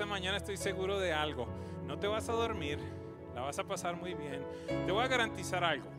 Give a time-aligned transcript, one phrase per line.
[0.00, 1.46] esta mañana estoy seguro de algo.
[1.86, 2.78] No te vas a dormir,
[3.34, 4.42] la vas a pasar muy bien.
[4.86, 5.90] Te voy a garantizar algo.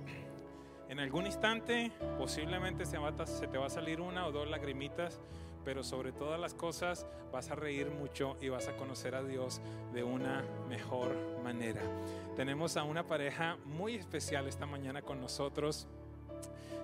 [0.90, 5.22] En algún instante posiblemente se, se te va a salir una o dos lagrimitas,
[5.64, 9.62] pero sobre todas las cosas vas a reír mucho y vas a conocer a Dios
[9.94, 11.84] de una mejor manera.
[12.36, 15.88] Tenemos a una pareja muy especial esta mañana con nosotros.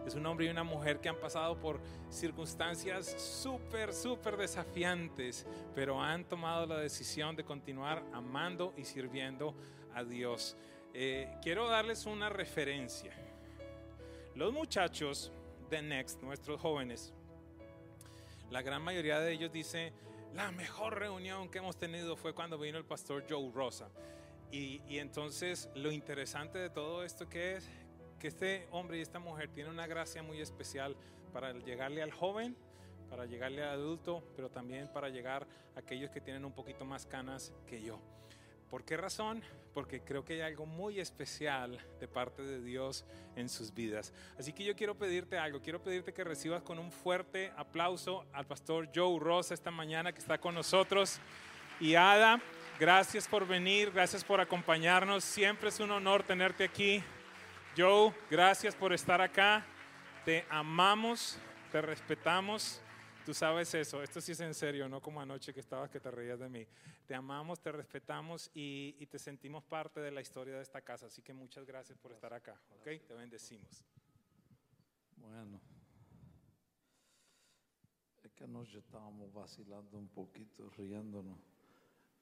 [0.07, 5.45] Es un hombre y una mujer que han pasado por circunstancias súper, súper desafiantes,
[5.75, 9.53] pero han tomado la decisión de continuar amando y sirviendo
[9.93, 10.55] a Dios.
[10.93, 13.11] Eh, quiero darles una referencia.
[14.33, 15.33] Los muchachos
[15.69, 17.13] de Next, nuestros jóvenes,
[18.49, 19.91] la gran mayoría de ellos dice,
[20.33, 23.89] la mejor reunión que hemos tenido fue cuando vino el pastor Joe Rosa.
[24.53, 27.69] Y, y entonces lo interesante de todo esto que es
[28.17, 30.95] que este hombre y esta mujer tienen una gracia muy especial
[31.33, 32.55] para llegarle al joven,
[33.09, 37.05] para llegarle al adulto, pero también para llegar a aquellos que tienen un poquito más
[37.05, 37.99] canas que yo.
[38.69, 39.41] ¿Por qué razón?
[39.73, 44.13] Porque creo que hay algo muy especial de parte de Dios en sus vidas.
[44.37, 48.45] Así que yo quiero pedirte algo, quiero pedirte que recibas con un fuerte aplauso al
[48.45, 51.19] pastor Joe Ross esta mañana que está con nosotros.
[51.79, 52.41] Y Ada,
[52.77, 55.23] gracias por venir, gracias por acompañarnos.
[55.23, 57.01] Siempre es un honor tenerte aquí.
[57.77, 59.63] Joe, gracias por estar acá.
[60.25, 61.37] Te amamos,
[61.71, 62.81] te respetamos.
[63.23, 66.09] Tú sabes eso, esto sí es en serio, no como anoche que estabas que te
[66.09, 66.65] reías de mí.
[67.05, 71.05] Te amamos, te respetamos y, y, te sentimos parte de la historia de esta casa.
[71.05, 73.05] Así que muchas gracias por estar acá, ¿ok?
[73.05, 73.85] Te bendecimos.
[75.17, 75.61] Bueno,
[78.23, 81.37] es que anoche estábamos vacilando un poquito, riéndonos.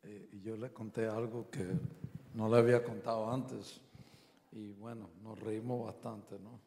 [0.04, 1.66] Eh, y yo le conté algo que
[2.34, 3.80] no le había contado antes.
[4.56, 6.62] Y bueno, nos reímos bastante, ¿no?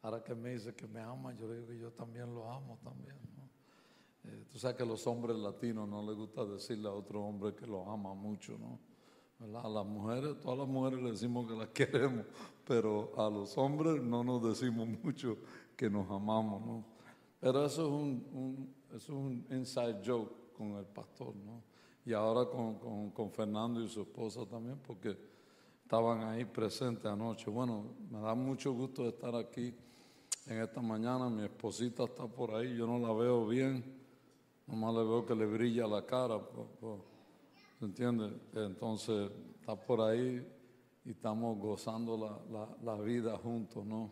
[0.00, 3.18] Ahora que me dice que me ama, yo digo que yo también lo amo también,
[3.36, 3.50] ¿no?
[4.24, 7.54] Eh, tú sabes que a los hombres latinos no les gusta decirle a otro hombre
[7.54, 8.80] que lo ama mucho, ¿no?
[9.38, 9.66] ¿Verdad?
[9.66, 12.24] A las mujeres, todas las mujeres le decimos que las queremos,
[12.66, 15.36] pero a los hombres no nos decimos mucho
[15.76, 16.84] que nos amamos, ¿no?
[17.38, 21.62] Pero eso es un, un es un inside joke con el pastor, ¿no?
[22.06, 25.35] Y ahora con, con, con Fernando y su esposa también, porque
[25.86, 27.48] estaban ahí presentes anoche.
[27.48, 29.72] Bueno, me da mucho gusto estar aquí
[30.46, 31.30] en esta mañana.
[31.30, 33.84] Mi esposita está por ahí, yo no la veo bien,
[34.66, 36.40] nomás le veo que le brilla la cara.
[37.78, 38.36] ¿Se entiende?
[38.52, 39.30] Entonces
[39.60, 40.44] está por ahí
[41.04, 44.10] y estamos gozando la, la, la vida juntos, ¿no?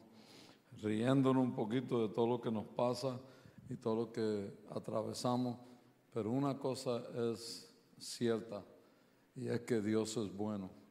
[0.80, 3.18] Riéndonos un poquito de todo lo que nos pasa
[3.68, 5.58] y todo lo que atravesamos.
[6.12, 7.02] Pero una cosa
[7.32, 7.68] es
[7.98, 8.64] cierta
[9.34, 10.83] y es que Dios es bueno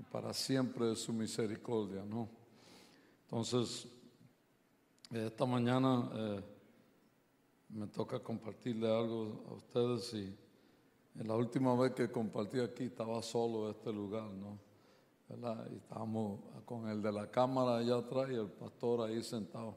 [0.00, 2.26] y para siempre su misericordia, ¿no?
[3.24, 3.86] Entonces,
[5.10, 6.40] esta mañana eh,
[7.68, 10.34] me toca compartirle algo a ustedes y
[11.18, 14.58] en la última vez que compartí aquí estaba solo este lugar, ¿no?
[15.28, 15.68] ¿Verdad?
[15.70, 19.76] Y estábamos con el de la cámara allá atrás y el pastor ahí sentado.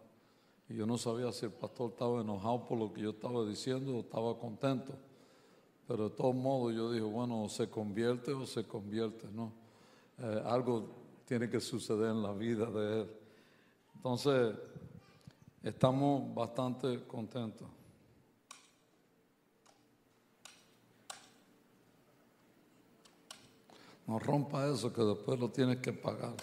[0.69, 3.97] Y yo no sabía si el pastor estaba enojado por lo que yo estaba diciendo
[3.97, 4.94] o estaba contento.
[5.85, 9.62] Pero de todos modos yo dije, bueno, o se convierte o se convierte, ¿no?
[10.19, 10.90] Eh, algo
[11.25, 13.12] tiene que suceder en la vida de él.
[13.96, 14.56] Entonces,
[15.63, 17.68] estamos bastante contentos.
[24.06, 26.35] No rompa eso que después lo tienes que pagar.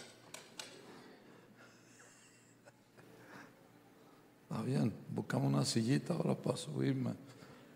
[4.43, 7.15] Está bien, buscamos una sillita ahora para subirme,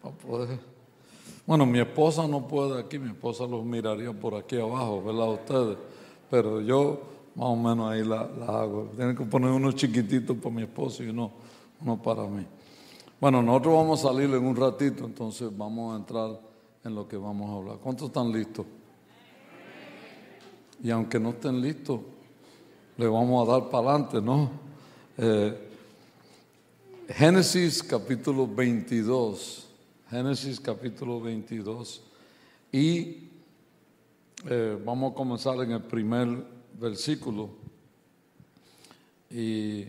[0.03, 0.74] para poder...
[1.47, 5.32] Bueno, mi esposa no puede aquí, mi esposa los miraría por aquí abajo, ¿verdad?
[5.32, 5.78] Ustedes.
[6.31, 7.00] Pero yo
[7.34, 8.91] más o menos ahí la, hago.
[8.97, 11.31] Tienen que poner unos chiquititos para mi esposo y uno,
[11.83, 12.47] uno para mí.
[13.21, 16.41] Bueno, nosotros vamos a salir en un ratito, entonces vamos a entrar
[16.83, 17.77] en lo que vamos a hablar.
[17.83, 18.65] ¿Cuántos están listos?
[20.83, 22.00] Y aunque no estén listos,
[22.97, 24.50] le vamos a dar para adelante, ¿no?
[25.19, 25.71] Eh,
[27.09, 29.64] Génesis capítulo 22.
[30.15, 32.01] Génesis capítulo 22.
[32.71, 33.31] Y
[34.49, 36.28] eh, vamos a comenzar en el primer
[36.78, 37.51] versículo.
[39.28, 39.87] Y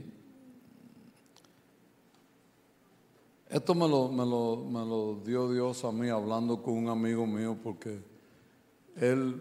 [3.48, 7.28] esto me lo, me, lo, me lo dio Dios a mí hablando con un amigo
[7.28, 8.00] mío porque
[8.95, 9.39] él,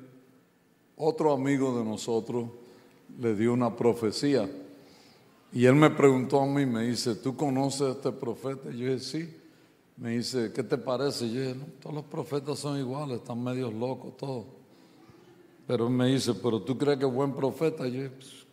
[0.99, 2.51] otro amigo de nosotros,
[3.19, 4.51] le dio una profecía.
[5.51, 8.71] Y él me preguntó a mí, me dice, ¿tú conoces a este profeta?
[8.71, 9.44] Y yo dije, sí.
[9.96, 11.26] Me dice, ¿qué te parece?
[11.26, 14.46] Y yo todos los profetas son iguales, están medios locos todos.
[15.67, 17.87] Pero me dice, ¿pero tú crees que es buen profeta?
[17.87, 18.46] Y yo pues,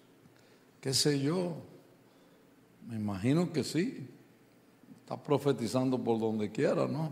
[0.80, 1.56] ¿qué sé yo?
[2.88, 4.08] Me imagino que sí.
[5.00, 7.12] Está profetizando por donde quiera, ¿no?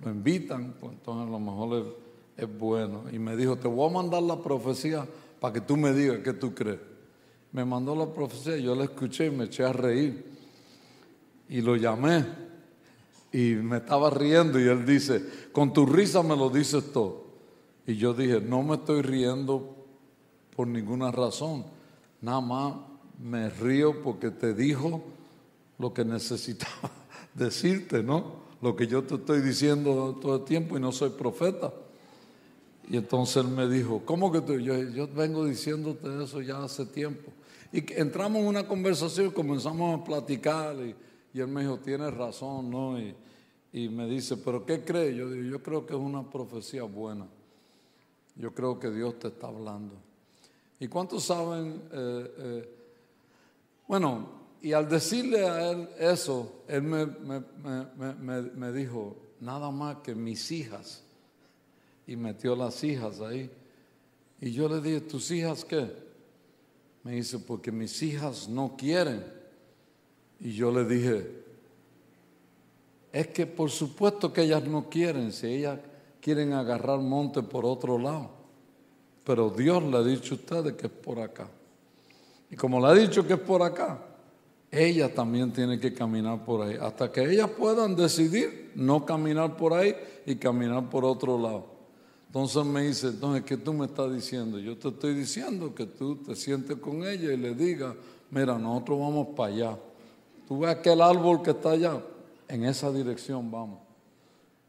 [0.00, 1.96] Lo invitan, pues entonces a lo mejor
[2.36, 3.04] es bueno.
[3.12, 5.06] Y me dijo, te voy a mandar la profecía
[5.38, 6.80] para que tú me digas qué tú crees.
[7.52, 10.24] Me mandó la profecía, yo la escuché y me eché a reír.
[11.48, 12.45] Y lo llamé
[13.32, 17.24] y me estaba riendo y él dice, con tu risa me lo dices todo.
[17.86, 19.76] Y yo dije, no me estoy riendo
[20.54, 21.64] por ninguna razón,
[22.20, 22.74] nada más
[23.22, 25.02] me río porque te dijo
[25.78, 26.90] lo que necesitaba
[27.34, 28.46] decirte, ¿no?
[28.62, 31.72] Lo que yo te estoy diciendo todo el tiempo y no soy profeta.
[32.88, 34.58] Y entonces él me dijo, ¿cómo que tú?
[34.58, 37.32] Yo, vengo diciéndote eso ya hace tiempo.
[37.72, 40.94] Y entramos en una conversación, comenzamos a platicar y,
[41.40, 42.98] él me dijo, tienes razón, ¿no?
[42.98, 43.14] Y,
[43.72, 45.14] y me dice, ¿pero qué crees?
[45.14, 47.26] Yo digo, yo creo que es una profecía buena.
[48.34, 49.94] Yo creo que Dios te está hablando.
[50.78, 51.82] ¿Y cuántos saben?
[51.92, 52.70] Eh, eh,
[53.86, 54.28] bueno,
[54.62, 57.42] y al decirle a él eso, él me, me,
[57.96, 61.02] me, me, dijo, nada más que mis hijas.
[62.06, 63.50] Y metió las hijas ahí.
[64.40, 65.90] Y yo le dije, ¿tus hijas qué?
[67.02, 69.35] Me dice, porque mis hijas no quieren.
[70.40, 71.30] Y yo le dije,
[73.12, 75.78] es que por supuesto que ellas no quieren, si ellas
[76.20, 78.30] quieren agarrar monte por otro lado.
[79.24, 81.48] Pero Dios le ha dicho a ustedes que es por acá.
[82.50, 83.98] Y como le ha dicho que es por acá,
[84.70, 86.76] ella también tiene que caminar por ahí.
[86.80, 89.96] Hasta que ellas puedan decidir no caminar por ahí
[90.26, 91.66] y caminar por otro lado.
[92.26, 94.58] Entonces me dice, entonces, ¿qué tú me estás diciendo?
[94.58, 97.94] Yo te estoy diciendo que tú te sientes con ella y le digas,
[98.30, 99.78] mira, nosotros vamos para allá.
[100.46, 102.02] Tú ves aquel árbol que está allá,
[102.48, 103.80] en esa dirección vamos.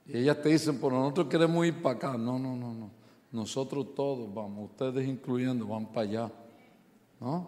[0.07, 2.17] Y ellas te dicen, pero nosotros queremos ir para acá.
[2.17, 2.89] No, no, no, no.
[3.31, 6.31] Nosotros todos vamos, ustedes incluyendo, van para allá.
[7.19, 7.47] ¿No?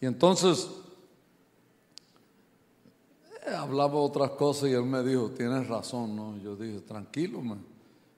[0.00, 0.68] Y entonces
[3.46, 6.36] eh, hablaba otras cosas y él me dijo, tienes razón, ¿no?
[6.38, 7.40] Yo dije, tranquilo,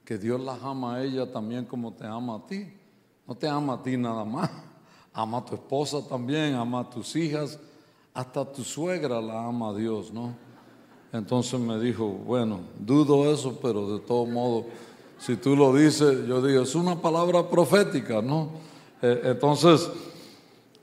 [0.03, 2.73] que Dios las ama a ella también como te ama a ti.
[3.27, 4.49] No te ama a ti nada más,
[5.13, 7.59] ama a tu esposa también, ama a tus hijas,
[8.19, 10.33] hasta tu suegra la ama a Dios, ¿no?
[11.13, 14.65] Entonces me dijo, bueno, dudo eso, pero de todo modo,
[15.17, 18.49] si tú lo dices, yo digo, es una palabra profética, ¿no?
[19.01, 19.89] Eh, entonces,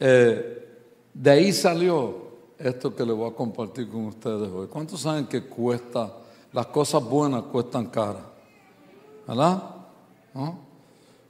[0.00, 0.66] eh,
[1.12, 2.26] de ahí salió
[2.58, 4.66] esto que le voy a compartir con ustedes hoy.
[4.68, 6.10] ¿Cuántos saben que cuesta,
[6.54, 8.32] las cosas buenas cuestan cara?
[9.28, 9.62] ¿Verdad?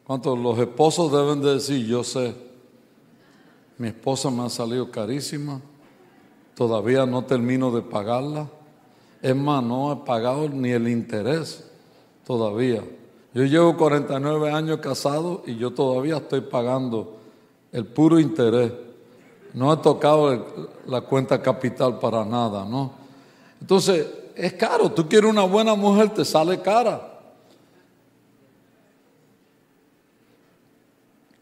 [0.06, 2.32] ¿Cuántos los esposos deben de decir, yo sé,
[3.76, 5.60] mi esposa me ha salido carísima,
[6.56, 8.48] todavía no termino de pagarla?
[9.22, 11.70] Es más, no he pagado ni el interés
[12.26, 12.82] todavía.
[13.34, 17.16] Yo llevo 49 años casado y yo todavía estoy pagando
[17.70, 18.72] el puro interés.
[19.52, 22.92] No he tocado la cuenta capital para nada, ¿no?
[23.60, 24.90] Entonces, es caro.
[24.90, 27.20] Tú quieres una buena mujer, te sale cara.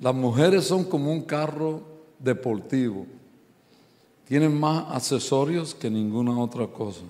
[0.00, 1.80] Las mujeres son como un carro
[2.18, 3.06] deportivo.
[4.26, 7.02] Tienen más accesorios que ninguna otra cosa.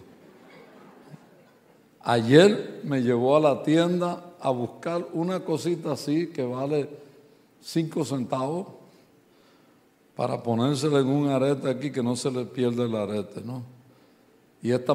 [2.00, 6.88] Ayer me llevó a la tienda a buscar una cosita así que vale
[7.60, 8.66] cinco centavos
[10.14, 13.62] para ponérsela en un arete aquí que no se le pierde el arete, ¿no?
[14.62, 14.94] Y esta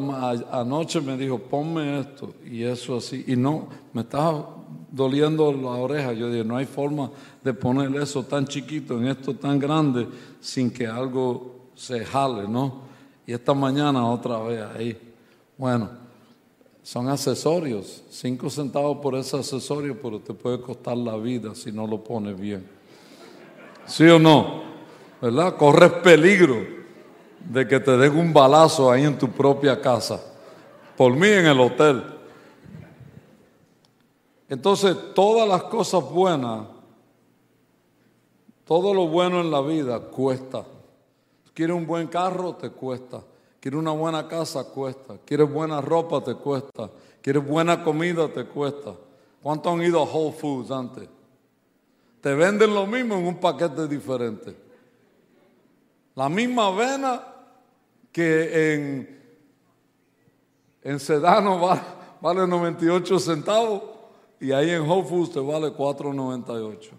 [0.51, 3.23] anoche me dijo, ponme esto y eso así.
[3.27, 4.55] Y no, me estaba
[4.91, 6.11] doliendo la oreja.
[6.13, 7.11] Yo dije, no hay forma
[7.43, 10.07] de poner eso tan chiquito en esto tan grande
[10.39, 12.81] sin que algo se jale, ¿no?
[13.25, 15.13] Y esta mañana otra vez ahí.
[15.57, 15.89] Bueno,
[16.83, 18.03] son accesorios.
[18.09, 22.37] Cinco centavos por ese accesorio, pero te puede costar la vida si no lo pones
[22.37, 22.67] bien.
[23.85, 24.61] ¿Sí o no?
[25.21, 25.55] ¿Verdad?
[25.55, 26.57] Corres peligro
[27.49, 30.21] de que te den un balazo ahí en tu propia casa.
[30.97, 32.03] Por mí en el hotel.
[34.49, 36.65] Entonces, todas las cosas buenas,
[38.65, 40.65] todo lo bueno en la vida cuesta.
[41.59, 42.55] ¿Quieres un buen carro?
[42.55, 43.21] Te cuesta.
[43.59, 45.17] Quieres una buena casa, cuesta.
[45.25, 46.89] Quieres buena ropa, te cuesta.
[47.21, 48.95] Quieres buena comida, te cuesta.
[49.43, 51.09] ¿Cuántos han ido a Whole Foods antes?
[52.21, 54.55] Te venden lo mismo en un paquete diferente.
[56.15, 57.23] La misma avena
[58.09, 59.21] que en,
[60.81, 61.81] en Sedano vale,
[62.21, 63.81] vale 98 centavos
[64.39, 66.98] y ahí en Whole Foods te vale 4.98.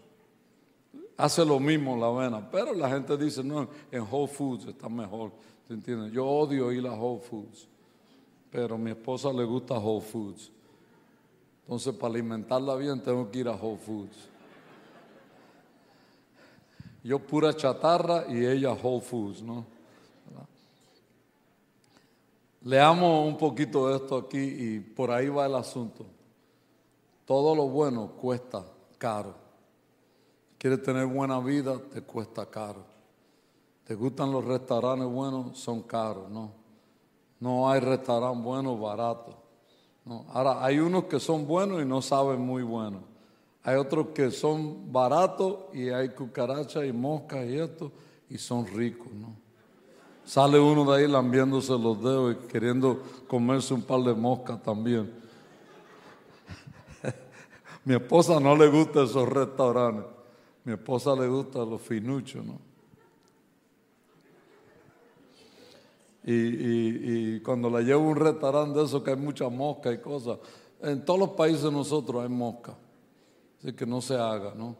[1.20, 5.32] Hace lo mismo la avena, pero la gente dice, no, en Whole Foods está mejor.
[6.10, 7.68] Yo odio ir a Whole Foods,
[8.50, 10.50] pero a mi esposa le gusta Whole Foods.
[11.62, 14.16] Entonces, para alimentarla bien, tengo que ir a Whole Foods.
[17.04, 19.66] Yo pura chatarra y ella Whole Foods, ¿no?
[22.62, 26.06] Leamos un poquito esto aquí y por ahí va el asunto.
[27.26, 28.64] todo lo bueno cuesta
[28.98, 29.39] caro.
[30.60, 32.84] Quieres tener buena vida, te cuesta caro.
[33.82, 35.58] ¿Te gustan los restaurantes buenos?
[35.58, 36.52] Son caros, ¿no?
[37.40, 39.42] No hay restaurante bueno barato.
[40.04, 40.26] No.
[40.28, 43.00] Ahora, hay unos que son buenos y no saben muy bueno.
[43.62, 47.90] Hay otros que son baratos y hay cucarachas y moscas y esto
[48.28, 49.34] y son ricos, ¿no?
[50.26, 55.10] Sale uno de ahí lambiéndose los dedos y queriendo comerse un par de moscas también.
[57.86, 60.19] Mi esposa no le gusta esos restaurantes.
[60.64, 62.70] Mi esposa le gusta los finuchos, ¿no?
[66.22, 70.38] Y, cuando la llevo un restaurante de esos que hay mucha mosca y cosas,
[70.82, 72.74] en todos los países nosotros hay mosca.
[73.58, 74.76] Así que no se haga, ¿no?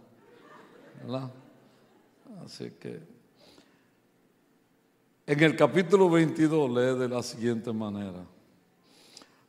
[1.02, 1.30] ¿Verdad?
[2.44, 3.00] Así que.
[5.26, 8.24] En el capítulo 22 lee de la siguiente manera.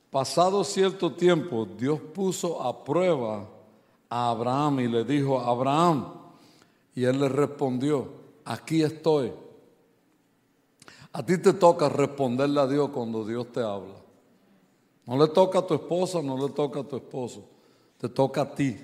[0.10, 3.48] Pasado cierto tiempo, Dios puso a prueba
[4.10, 6.21] a Abraham y le dijo, Abraham,
[6.96, 8.08] y él le respondió,
[8.46, 9.32] aquí estoy.
[11.14, 13.96] A ti te toca responderle a Dios cuando Dios te habla.
[15.06, 17.50] No le toca a tu esposa, no le toca a tu esposo,
[17.98, 18.78] te toca a ti.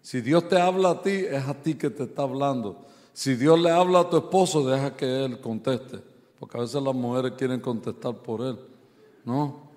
[0.00, 2.84] Si Dios te habla a ti, es a ti que te está hablando.
[3.12, 5.98] Si Dios le habla a tu esposo, deja que él conteste,
[6.38, 8.58] porque a veces las mujeres quieren contestar por él.
[9.24, 9.70] No.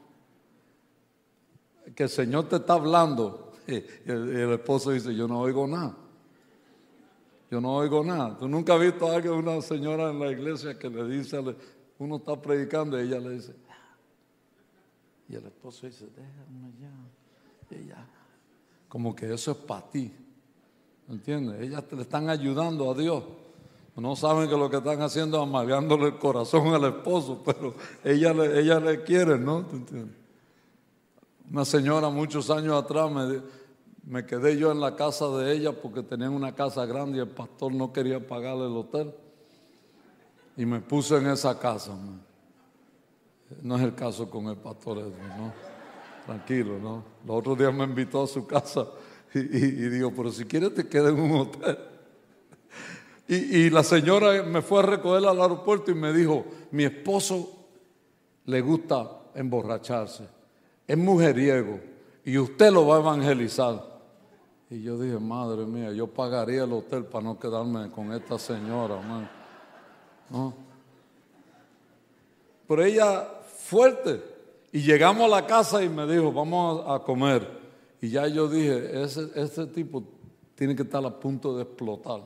[1.96, 5.96] Que el Señor te está hablando y el, esposo dice, yo no oigo nada.
[7.56, 8.38] Yo no oigo nada.
[8.38, 11.42] ¿Tú nunca has visto a alguien, una señora en la iglesia que le dice
[12.00, 13.56] uno está predicando y ella le dice,
[15.30, 17.78] y el esposo dice, déjame ya.
[17.78, 18.06] Ella,
[18.90, 20.12] como que eso es para ti.
[21.08, 21.62] ¿Entiendes?
[21.62, 23.24] Ellas le están ayudando a Dios.
[23.96, 28.34] No saben que lo que están haciendo es amargándole el corazón al esposo, pero ella
[28.34, 29.66] le, ella le quiere, ¿no?
[31.50, 33.40] Una señora muchos años atrás me,
[34.08, 37.30] me quedé yo en la casa de ella porque tenían una casa grande y el
[37.30, 39.14] pastor no quería pagarle el hotel
[40.56, 41.98] y me puse en esa casa.
[43.62, 45.54] No es el caso con el pastor Edwin, ¿no?
[46.26, 47.04] Tranquilo, ¿no?
[47.26, 48.88] Los otros días me invitó a su casa
[49.34, 51.78] y, digo, pero si quieres te quedes en un hotel.
[53.28, 57.66] Y, y, la señora me fue a recoger al aeropuerto y me dijo, mi esposo
[58.46, 60.28] le gusta emborracharse,
[60.88, 61.80] es mujeriego
[62.24, 63.95] y usted lo va a evangelizar.
[64.70, 69.00] Y yo dije, madre mía, yo pagaría el hotel para no quedarme con esta señora.
[70.30, 70.54] ¿no?
[72.68, 74.22] Pero ella fuerte.
[74.72, 77.48] Y llegamos a la casa y me dijo, vamos a comer.
[78.02, 80.04] Y ya yo dije, ese, ese tipo
[80.56, 82.22] tiene que estar a punto de explotar.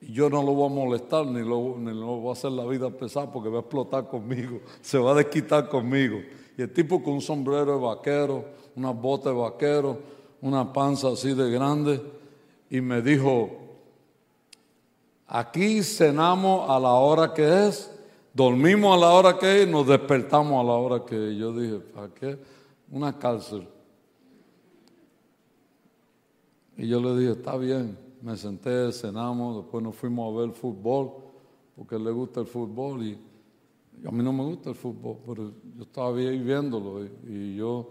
[0.00, 2.64] Y yo no lo voy a molestar ni lo, ni lo voy a hacer la
[2.64, 6.18] vida pesada porque va a explotar conmigo, se va a desquitar conmigo.
[6.56, 9.98] Y el tipo con un sombrero de vaquero, una bota de vaquero,
[10.46, 12.02] una panza así de grande,
[12.70, 13.66] y me dijo,
[15.28, 17.90] Aquí cenamos a la hora que es,
[18.32, 21.36] dormimos a la hora que es nos despertamos a la hora que es.
[21.36, 22.38] Yo dije, ¿para qué?
[22.90, 23.66] Una cárcel.
[26.76, 27.98] Y yo le dije, está bien.
[28.22, 31.12] Me senté, cenamos, después nos fuimos a ver fútbol,
[31.76, 33.18] porque le gusta el fútbol y
[34.06, 37.90] a mí no me gusta el fútbol, pero yo estaba ahí viéndolo y yo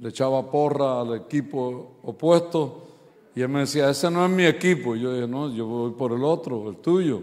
[0.00, 2.88] le echaba porra al equipo opuesto
[3.34, 4.96] y él me decía, ese no es mi equipo.
[4.96, 7.22] Y yo dije, no, yo voy por el otro, el tuyo.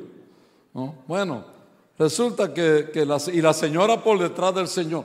[0.74, 0.96] ¿No?
[1.08, 1.44] Bueno,
[2.00, 5.04] resulta que, la, y la señora por detrás del Señor.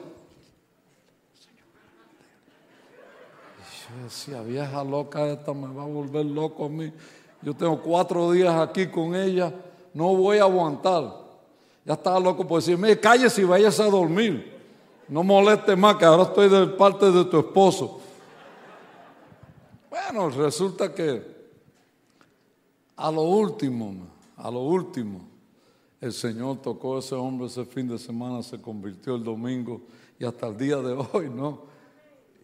[3.89, 6.93] yo decía, vieja loca esta me va a volver loco a mí.
[7.43, 9.53] Yo tengo cuatro días aquí con ella,
[9.93, 11.12] no voy a aguantar.
[11.85, 14.60] Ya estaba loco por decirme, cállese y váyase a dormir.
[15.11, 18.00] No moleste más, que ahora estoy de parte de tu esposo.
[19.90, 21.21] Bueno, resulta que
[22.95, 25.29] a lo último, a lo último,
[26.00, 29.83] el Señor tocó a ese hombre ese fin de semana, se convirtió el domingo
[30.17, 31.69] y hasta el día de hoy, ¿no?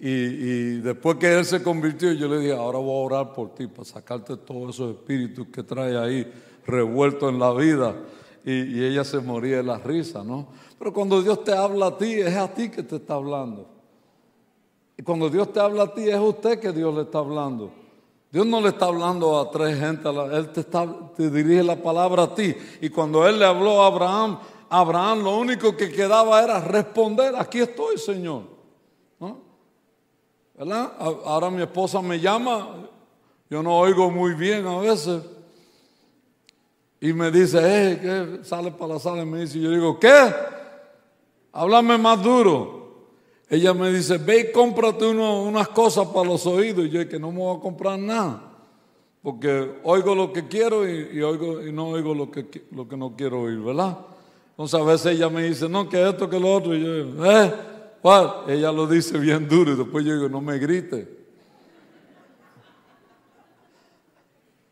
[0.01, 3.69] Y, después que él se convirtió, yo le dije, ahora voy a orar por ti
[3.69, 6.31] para sacarte todos esos espíritus que trae ahí
[6.67, 7.95] revueltos en la vida.
[8.45, 10.49] Y, y ella se moría de la risa, ¿no?
[10.79, 13.67] Pero cuando Dios te habla a ti, es a ti que te está hablando.
[14.99, 17.71] Y cuando Dios te habla a ti, es a usted que Dios le está hablando.
[18.31, 22.25] Dios no le está hablando a tres gente, Él te, está, te dirige la palabra
[22.25, 22.55] a ti.
[22.81, 27.61] Y cuando Él le habló a Abraham, Abraham lo único que quedaba era responder, aquí
[27.61, 28.57] estoy, Señor.
[30.55, 30.93] ¿Verdad?
[30.99, 32.89] Ahora mi esposa me llama,
[33.51, 35.23] yo no oigo muy bien a veces.
[36.99, 38.45] Y me dice, eh, ¿qué?
[38.45, 40.33] Sale para la sala y me dice, yo digo, ¿qué?
[41.57, 42.77] Háblame más duro.
[43.49, 46.85] Ella me dice, ve y cómprate unas cosas para los oídos.
[46.87, 48.43] Y yo que no me voy a comprar nada.
[49.23, 53.17] Porque oigo lo que quiero y, oigo, y no oigo lo que, lo que no
[53.17, 53.97] quiero oír, ¿verdad?
[54.51, 56.75] Entonces a veces ella me dice, no, que esto, que lo otro.
[56.75, 57.55] Y yo, ¿eh?
[58.03, 58.45] ¿Cuál?
[58.49, 61.17] Ella lo dice bien duro y después yo digo, no me grite.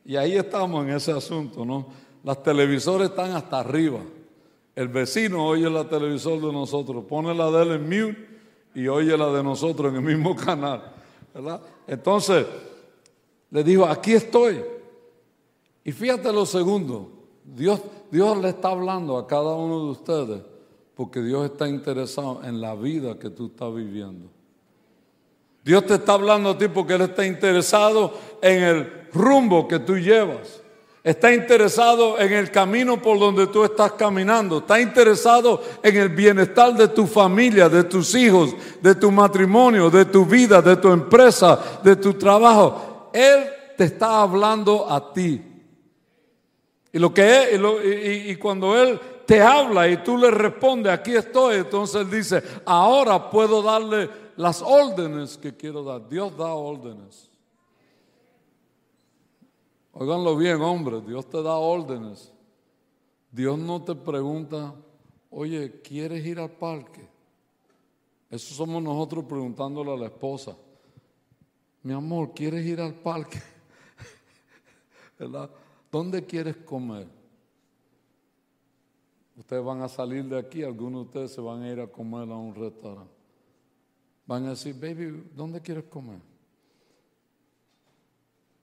[0.05, 1.87] Y ahí estamos en ese asunto, ¿no?
[2.23, 4.00] Las televisores están hasta arriba.
[4.75, 8.28] El vecino oye la televisor de nosotros, pone la de él en mute
[8.75, 10.93] y oye la de nosotros en el mismo canal.
[11.33, 11.61] ¿verdad?
[11.87, 12.47] Entonces,
[13.50, 14.62] le dijo, aquí estoy.
[15.85, 17.12] Y fíjate lo segundo,
[17.45, 20.43] Dios, Dios le está hablando a cada uno de ustedes
[20.95, 24.31] porque Dios está interesado en la vida que tú estás viviendo.
[25.64, 29.97] Dios te está hablando a ti porque Él está interesado en el rumbo que tú
[29.97, 30.63] llevas.
[31.05, 34.61] Está interesado en el camino por donde tú estás caminando.
[34.61, 40.07] Está interesado en el bienestar de tu familia, de tus hijos, de tu matrimonio, de
[40.07, 43.11] tu vida, de tu empresa, de tu trabajo.
[43.13, 43.45] Él
[43.77, 45.43] te está hablando a ti.
[46.91, 51.57] Y, lo que es, y, cuando Él te habla y tú le respondes, aquí estoy,
[51.57, 56.09] entonces Él dice, ahora puedo darle las órdenes que quiero dar.
[56.09, 57.34] Dios da órdenes.
[59.97, 62.33] Óiganlo bien, hombre, Dios te da órdenes.
[63.31, 64.75] Dios no te pregunta,
[65.31, 67.09] oye, ¿quieres ir al parque?
[68.29, 70.57] Eso somos nosotros preguntándole a la esposa.
[71.83, 73.41] Mi amor, ¿quieres ir al parque?
[75.19, 75.49] ¿Verdad?
[75.93, 77.07] ¿Dónde quieres comer?
[79.37, 82.29] Ustedes van a salir de aquí, algunos de ustedes se van a ir a comer
[82.31, 83.15] a un restaurante.
[84.27, 86.34] Van a decir, baby, ¿dónde quieres comer?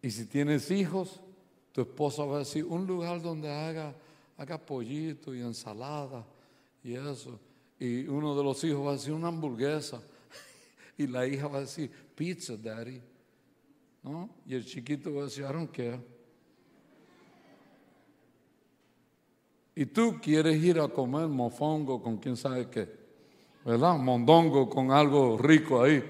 [0.02, 1.22] Y si tienes hijos,
[1.72, 3.96] tu esposa va a decir, un lugar donde haga,
[4.38, 6.26] haga pollito y ensalada
[6.84, 7.40] y eso.
[7.80, 10.02] Y uno de los hijos va a decir una hamburguesa.
[10.98, 13.02] Y la hija va a decir, pizza, daddy.
[14.04, 14.30] ¿No?
[14.46, 16.00] Y el chiquito va a decir, I don't care.
[19.74, 22.88] Y tú quieres ir a comer mofongo con quién sabe qué,
[23.66, 23.98] ¿verdad?
[23.98, 26.04] Mondongo con algo rico ahí.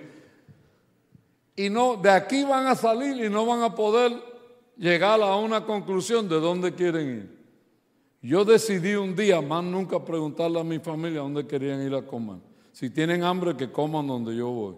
[1.61, 4.13] Y no, de aquí van a salir y no van a poder
[4.77, 7.39] llegar a una conclusión de dónde quieren ir.
[8.23, 12.37] Yo decidí un día más nunca preguntarle a mi familia dónde querían ir a comer.
[12.71, 14.75] Si tienen hambre, que coman donde yo voy.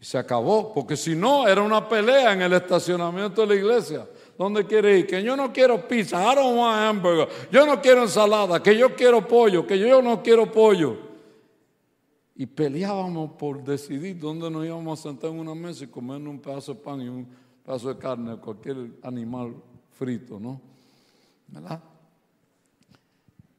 [0.00, 4.08] Y se acabó, porque si no, era una pelea en el estacionamiento de la iglesia.
[4.38, 5.06] ¿Dónde quiere ir?
[5.06, 7.28] Que yo no quiero pizza, I don't want hamburger.
[7.52, 11.05] Yo no quiero ensalada, que yo quiero pollo, que yo no quiero pollo.
[12.36, 16.38] Y peleábamos por decidir dónde nos íbamos a sentar en una mesa y comer un
[16.38, 17.26] pedazo de pan y un
[17.64, 19.54] pedazo de carne, cualquier animal
[19.98, 20.60] frito, ¿no?
[21.48, 21.82] ¿Verdad?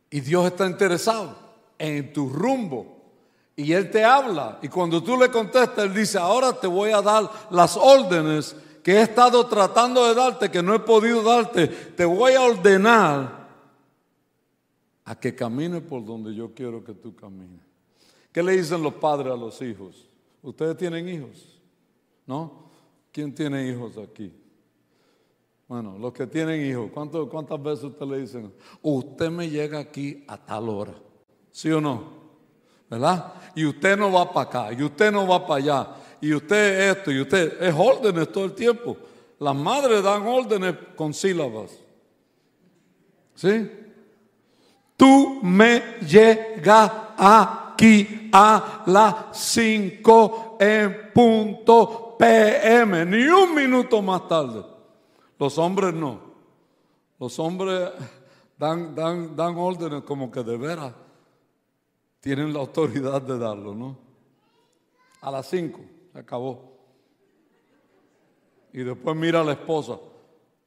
[0.10, 1.36] Y Dios está interesado
[1.78, 2.96] en tu rumbo.
[3.56, 4.60] Y Él te habla.
[4.62, 8.94] Y cuando tú le contestas, Él dice, ahora te voy a dar las órdenes que
[8.94, 13.48] he estado tratando de darte, que no he podido darte, te voy a ordenar
[15.04, 17.67] a que camine por donde yo quiero que tú camines.
[18.38, 20.08] ¿Qué le dicen los padres a los hijos?
[20.44, 21.60] ¿Ustedes tienen hijos?
[22.28, 22.70] ¿No?
[23.12, 24.32] ¿Quién tiene hijos aquí?
[25.68, 30.38] Bueno, los que tienen hijos, ¿cuántas veces usted le dicen, usted me llega aquí a
[30.38, 30.94] tal hora?
[31.50, 32.12] ¿Sí o no?
[32.88, 33.34] ¿Verdad?
[33.56, 37.12] Y usted no va para acá, y usted no va para allá y usted esto,
[37.12, 38.98] y usted, es órdenes todo el tiempo.
[39.40, 41.72] Las madres dan órdenes con sílabas.
[43.34, 43.68] ¿Sí?
[44.96, 46.92] Tú me llegas
[47.78, 54.66] aquí a las 5 en punto PM, ni un minuto más tarde.
[55.38, 56.20] Los hombres no.
[57.20, 57.92] Los hombres
[58.58, 60.92] dan, dan, dan órdenes como que de veras
[62.20, 63.96] tienen la autoridad de darlo, ¿no?
[65.22, 65.80] A las 5
[66.16, 66.74] acabó.
[68.74, 70.00] Y después mira a la esposa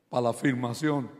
[0.08, 1.10] para la afirmación.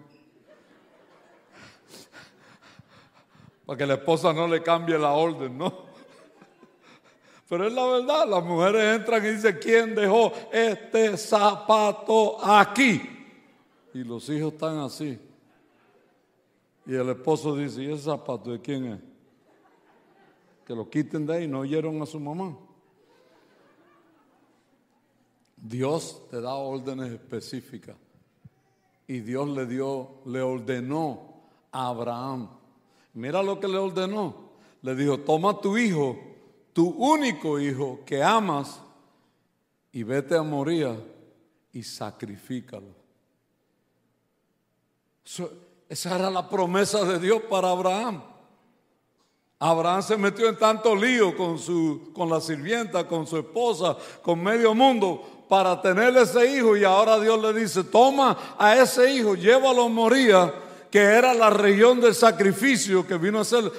[3.71, 5.73] Para que la esposa no le cambie la orden, ¿no?
[7.49, 13.01] Pero es la verdad, las mujeres entran y dicen, ¿quién dejó este zapato aquí?
[13.95, 15.17] Y los hijos están así.
[16.85, 19.01] Y el esposo dice, ¿y ese zapato de quién es?
[20.67, 22.59] Que lo quiten de ahí, no oyeron a su mamá.
[25.57, 27.95] Dios te da órdenes específicas.
[29.07, 32.59] Y Dios le dio, le ordenó a Abraham.
[33.15, 34.51] Mira lo que le ordenó.
[34.83, 36.19] Le dijo, toma tu hijo,
[36.73, 38.81] tu único hijo que amas,
[39.93, 40.97] y vete a Moría
[41.73, 42.95] y sacrifícalo.
[45.89, 48.23] esa era la promesa de Dios para Abraham.
[49.59, 54.43] Abraham se metió en tanto lío con, su, con la sirvienta, con su esposa, con
[54.43, 59.35] medio mundo para tener ese hijo y ahora Dios le dice, toma a ese hijo,
[59.35, 60.55] llévalo a Moría,
[60.91, 63.71] que era la región del sacrificio que vino a ser,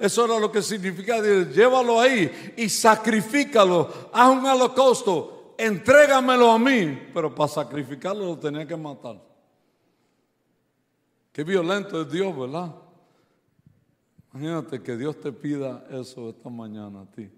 [0.00, 7.08] eso era lo que significa, llévalo ahí y sacrifícalo, haz un holocausto, entrégamelo a mí,
[7.14, 9.20] pero para sacrificarlo lo tenía que matar.
[11.32, 12.74] Qué violento es Dios, ¿verdad?
[14.34, 17.30] Imagínate que Dios te pida eso esta mañana a ti.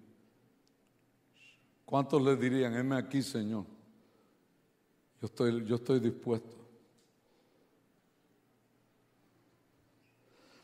[1.85, 3.64] ¿Cuántos le dirían, heme aquí, Señor?
[5.20, 6.63] Yo estoy, yo estoy dispuesto.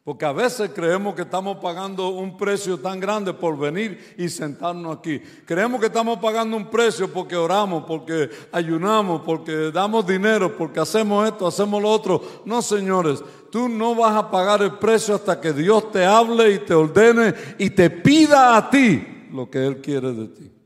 [0.02, 4.96] Porque a veces creemos que estamos pagando un precio tan grande por venir y sentarnos
[4.96, 5.20] aquí.
[5.44, 11.28] Creemos que estamos pagando un precio porque oramos, porque ayunamos, porque damos dinero, porque hacemos
[11.28, 12.22] esto, hacemos lo otro.
[12.46, 16.58] No, señores, tú no vas a pagar el precio hasta que Dios te hable y
[16.60, 20.59] te ordene y te pida a ti lo que Él quiere de ti.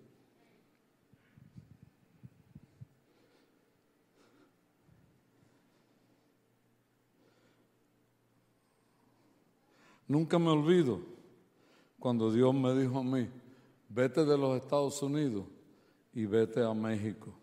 [10.15, 11.01] Nunca me olvido
[11.99, 13.29] cuando Dios me dijo a mí,
[13.89, 15.45] vete de los Estados Unidos
[16.13, 17.35] y vete a México.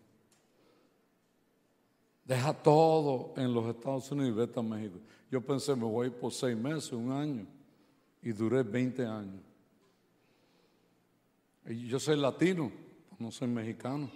[2.24, 5.00] Deja todo en los Estados Unidos y vete a México.
[5.30, 7.46] Yo pensé, me voy por seis meses, un año,
[8.22, 9.42] y duré 20 años.
[11.66, 12.72] Yo soy latino,
[13.20, 14.10] no soy mexicano.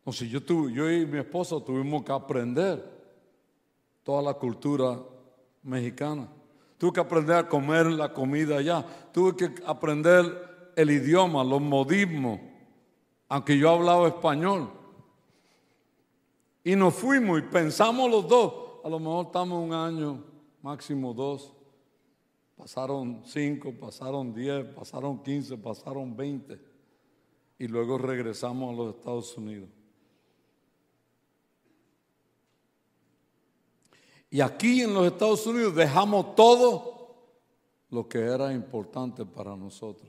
[0.00, 2.84] Entonces yo, yo y mi esposa tuvimos que aprender
[4.02, 4.98] toda la cultura
[5.62, 6.28] mexicana.
[6.78, 8.84] Tuve que aprender a comer la comida allá.
[9.12, 12.40] Tuve que aprender el idioma, los modismos,
[13.28, 14.70] aunque yo hablaba español.
[16.64, 18.54] Y nos fuimos y pensamos los dos.
[18.84, 20.24] A lo mejor estamos un año,
[20.60, 21.52] máximo dos.
[22.56, 26.60] Pasaron cinco, pasaron diez, pasaron quince, pasaron veinte.
[27.58, 29.68] Y luego regresamos a los Estados Unidos.
[34.32, 37.16] Y aquí en los Estados Unidos dejamos todo
[37.90, 40.08] lo que era importante para nosotros.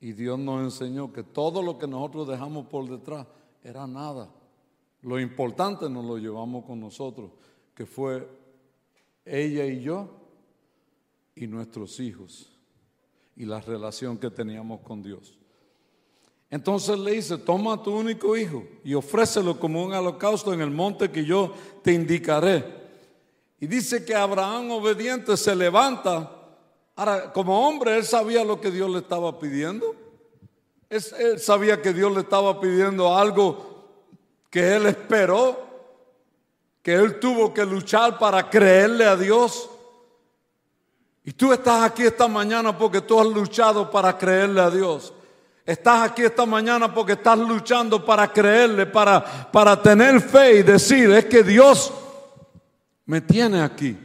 [0.00, 3.26] Y Dios nos enseñó que todo lo que nosotros dejamos por detrás
[3.64, 4.30] era nada.
[5.02, 7.32] Lo importante nos lo llevamos con nosotros,
[7.74, 8.28] que fue
[9.24, 10.08] ella y yo
[11.34, 12.48] y nuestros hijos
[13.34, 15.36] y la relación que teníamos con Dios.
[16.48, 20.70] Entonces le dice, toma a tu único hijo y ofrécelo como un holocausto en el
[20.70, 21.52] monte que yo
[21.82, 22.83] te indicaré.
[23.64, 26.30] Y dice que Abraham obediente se levanta.
[26.96, 29.96] Ahora, como hombre, él sabía lo que Dios le estaba pidiendo.
[30.90, 33.86] Él sabía que Dios le estaba pidiendo algo
[34.50, 35.66] que él esperó,
[36.82, 39.70] que él tuvo que luchar para creerle a Dios.
[41.24, 45.14] Y tú estás aquí esta mañana porque tú has luchado para creerle a Dios.
[45.64, 51.10] Estás aquí esta mañana porque estás luchando para creerle, para, para tener fe y decir,
[51.12, 51.90] es que Dios
[53.06, 53.96] me tiene aquí.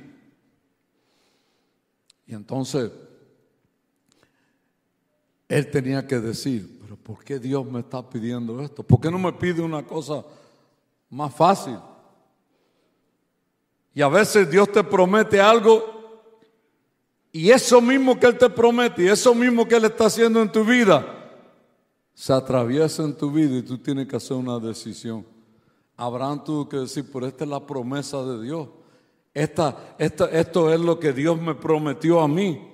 [2.26, 2.92] Y entonces
[5.48, 8.84] él tenía que decir, pero ¿por qué Dios me está pidiendo esto?
[8.84, 10.24] ¿Por qué no me pide una cosa
[11.10, 11.78] más fácil?
[13.96, 16.00] Y a veces Dios te promete algo
[17.32, 20.52] y eso mismo que Él te promete y eso mismo que Él está haciendo en
[20.52, 21.16] tu vida,
[22.14, 25.26] se atraviesa en tu vida y tú tienes que hacer una decisión.
[25.98, 28.68] Abraham tuvo que decir, pero esta es la promesa de Dios.
[29.34, 32.68] Esto es lo que Dios me prometió a mí.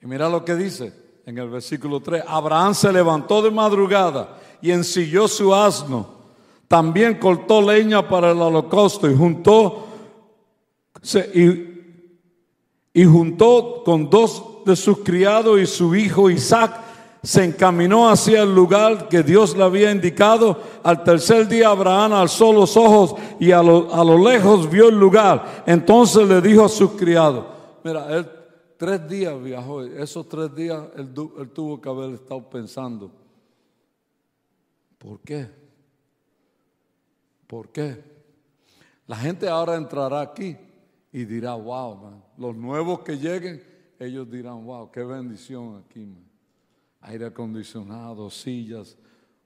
[0.00, 0.92] Y mira lo que dice
[1.26, 2.24] en el versículo 3.
[2.26, 6.18] Abraham se levantó de madrugada y ensilló su asno.
[6.68, 9.88] También cortó leña para el holocausto y juntó,
[12.92, 16.87] y juntó con dos de sus criados y su hijo Isaac
[17.28, 20.62] se encaminó hacia el lugar que Dios le había indicado.
[20.82, 25.62] Al tercer día Abraham alzó los ojos y a lo, lejos vio el lugar.
[25.66, 27.44] Entonces le dijo a sus criados,
[27.84, 28.26] mira, él
[28.78, 33.10] tres días viajó, esos tres días él, él tuvo que haber estado pensando,
[34.96, 35.50] ¿por qué?
[37.46, 38.02] ¿Por qué?
[39.06, 40.56] La gente ahora entrará aquí
[41.12, 43.62] y dirá, wow, los nuevos que lleguen,
[43.98, 46.27] ellos dirán, wow, qué bendición aquí, man
[47.00, 48.96] aire acondicionado, sillas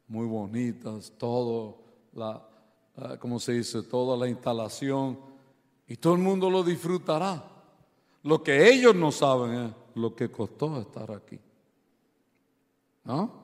[0.08, 2.46] muy bonitas, todo la,
[3.18, 3.82] ¿cómo se dice?
[3.82, 5.18] Toda la instalación
[5.86, 7.42] y todo el mundo lo disfrutará.
[8.22, 11.38] Lo que ellos no saben es lo que costó estar aquí.
[13.04, 13.42] ¿No?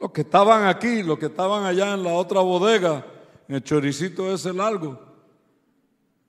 [0.00, 3.04] Los que estaban aquí, los que estaban allá en la otra bodega,
[3.48, 4.98] en el choricito ese largo,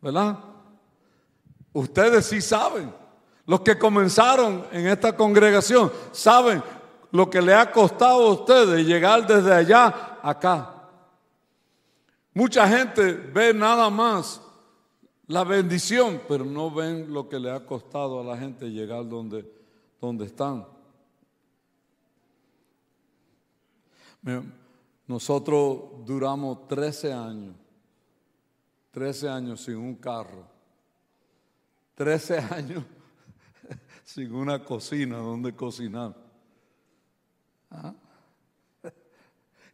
[0.01, 0.39] ¿verdad?
[1.73, 2.93] Ustedes sí saben.
[3.47, 6.61] Los que comenzaron en esta congregación saben
[7.11, 10.89] lo que le ha costado a ustedes llegar desde allá acá.
[12.33, 14.41] Mucha gente ve nada más
[15.27, 19.49] la bendición, pero no ven lo que le ha costado a la gente llegar donde,
[20.01, 20.67] donde están.
[25.07, 27.55] Nosotros duramos 13 años,
[28.91, 30.45] 13 años sin un carro,
[31.95, 32.83] 13 años
[34.07, 36.15] sin una cocina donde cocinar.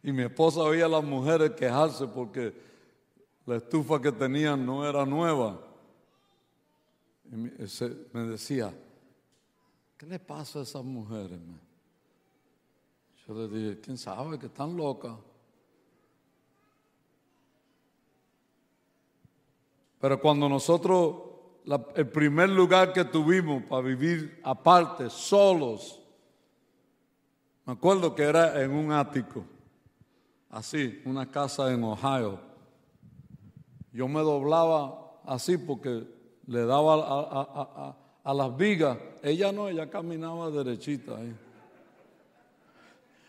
[0.02, 2.52] Y mi esposa oía a las mujeres quejarse porque
[3.46, 5.60] la estufa que tenían no era nueva.
[7.30, 8.74] Y me decía,
[9.96, 11.38] ¿qué le pasa a esas mujeres?
[13.28, 15.16] Yo le dije, ¿quién sabe que están locas?
[20.00, 21.33] Pero cuando nosotros,
[21.94, 26.00] el primer lugar que tuvimos para vivir aparte, solos,
[27.64, 29.44] me acuerdo que era en un ático
[30.50, 32.38] así, una casa en Ohio.
[33.92, 36.06] Yo me doblaba así porque
[36.46, 38.98] le daba a, las vigas.
[39.22, 41.34] Ella no, ella caminaba derechita ahí.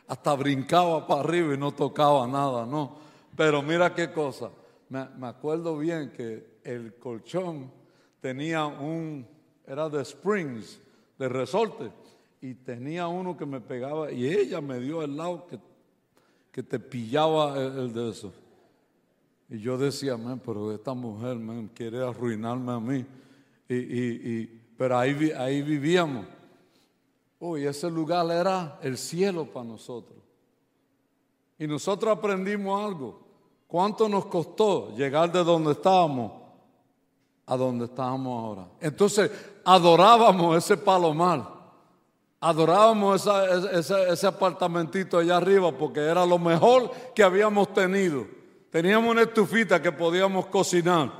[0.08, 2.98] Hasta brincaba para arriba y no tocaba nada, no.
[3.36, 4.50] Pero mira qué cosa.
[4.90, 7.72] Me, me acuerdo bien que el colchón
[8.26, 9.28] tenía un,
[9.68, 10.80] era de springs,
[11.20, 11.92] de resorte,
[12.42, 15.60] y tenía uno que me pegaba, y ella me dio el lado que
[16.56, 18.32] que te pillaba el, de eso.
[19.50, 21.38] Y yo decía, pero esta mujer
[21.74, 23.06] quiere arruinarme a mí.
[23.68, 24.46] Y,
[24.78, 26.26] pero ahí, ahí vivíamos.
[27.42, 30.18] Uy, ese lugar era el cielo para nosotros.
[31.60, 33.20] Y nosotros aprendimos algo.
[33.68, 36.45] ¿Cuánto nos costó llegar de donde estábamos
[37.46, 38.68] a donde estábamos ahora?
[38.80, 39.32] Entonces
[39.64, 41.54] adorábamos ese palomar.
[42.40, 43.28] Adorábamos
[43.74, 48.28] ese apartamentito allá arriba porque era lo mejor que habíamos tenido.
[48.70, 51.12] Teníamos una estufita que podíamos cocinar.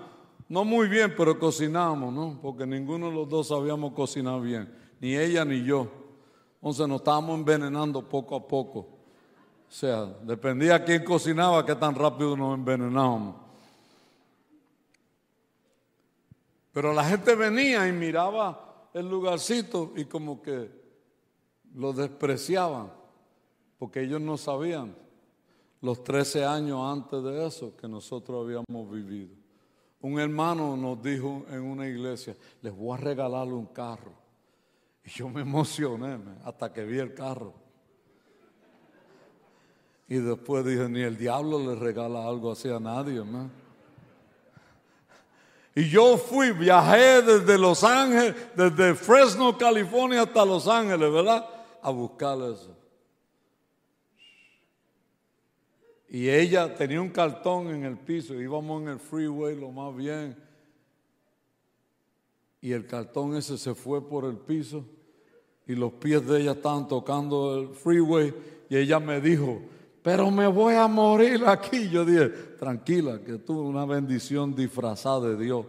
[0.48, 2.40] No muy bien, pero cocinábamos, ¿no?
[2.42, 5.88] Porque ninguno de los dos sabíamos cocinar bien, ni ella ni yo.
[6.58, 8.80] Entonces nos estábamos envenenando poco a poco.
[8.80, 13.45] O sea, dependía quién cocinaba, qué tan rápido nos envenenábamos.
[16.76, 20.70] Pero la gente venía y miraba el lugarcito y como que
[21.74, 22.92] lo despreciaban
[23.78, 24.94] porque ellos no sabían
[25.80, 29.34] los 13 años antes de eso que nosotros habíamos vivido.
[30.02, 34.12] Un hermano nos dijo en una iglesia, les voy a regalarle un carro.
[35.06, 37.54] Y yo me emocioné hasta que vi el carro.
[40.10, 43.24] Y después dije, ni el diablo le regala algo así a nadie.
[45.76, 51.46] Y yo fui, viajé desde Los Ángeles, desde Fresno, California hasta Los Ángeles, ¿verdad?
[51.86, 52.76] a buscar eso.
[56.10, 60.36] Y ella tenía un cartón en el piso, íbamos en el freeway lo más bien.
[62.60, 64.84] Y el cartón ese se fue por el piso
[65.68, 68.34] y los pies de ella estaban tocando el freeway
[68.68, 69.62] y ella me dijo,
[70.06, 71.90] pero me voy a morir aquí.
[71.90, 75.66] Yo dije, tranquila, que tuve una bendición disfrazada de Dios.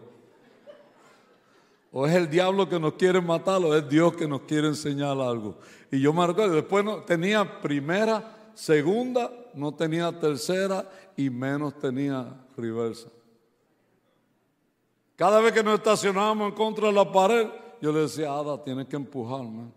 [1.90, 5.18] O es el diablo que nos quiere matar o es Dios que nos quiere enseñar
[5.18, 5.56] algo.
[5.90, 12.26] Y yo me recuerdo, después no, tenía primera, segunda, no tenía tercera y menos tenía
[12.58, 13.08] reversa.
[15.16, 17.46] Cada vez que nos estacionábamos en contra de la pared,
[17.80, 19.70] yo le decía, Ada, tienes que empujarme.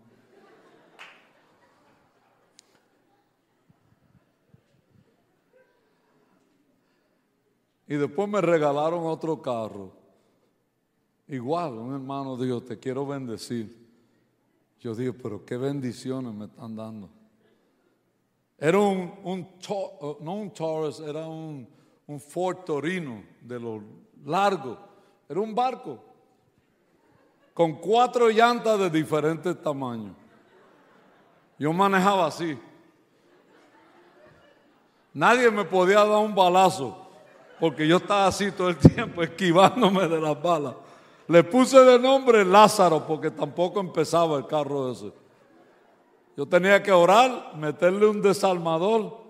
[7.90, 9.90] Y después me regalaron otro carro.
[11.26, 13.76] Igual, un hermano dijo, te quiero bendecir.
[14.78, 17.10] Yo digo, pero qué bendiciones me están dando.
[18.56, 21.66] Era un, un uh, no un Taurus, era un,
[22.06, 23.82] un Ford Torino de lo
[24.24, 24.78] largo.
[25.28, 25.98] Era un barco
[27.52, 30.14] con cuatro llantas de diferentes tamaños.
[31.58, 32.56] Yo manejaba así.
[35.12, 37.09] Nadie me podía dar un balazo
[37.60, 40.74] porque yo estaba así todo el tiempo esquivándome de las balas.
[41.28, 45.12] Le puse de nombre Lázaro porque tampoco empezaba el carro ese.
[46.36, 49.20] Yo tenía que orar, meterle un desarmador,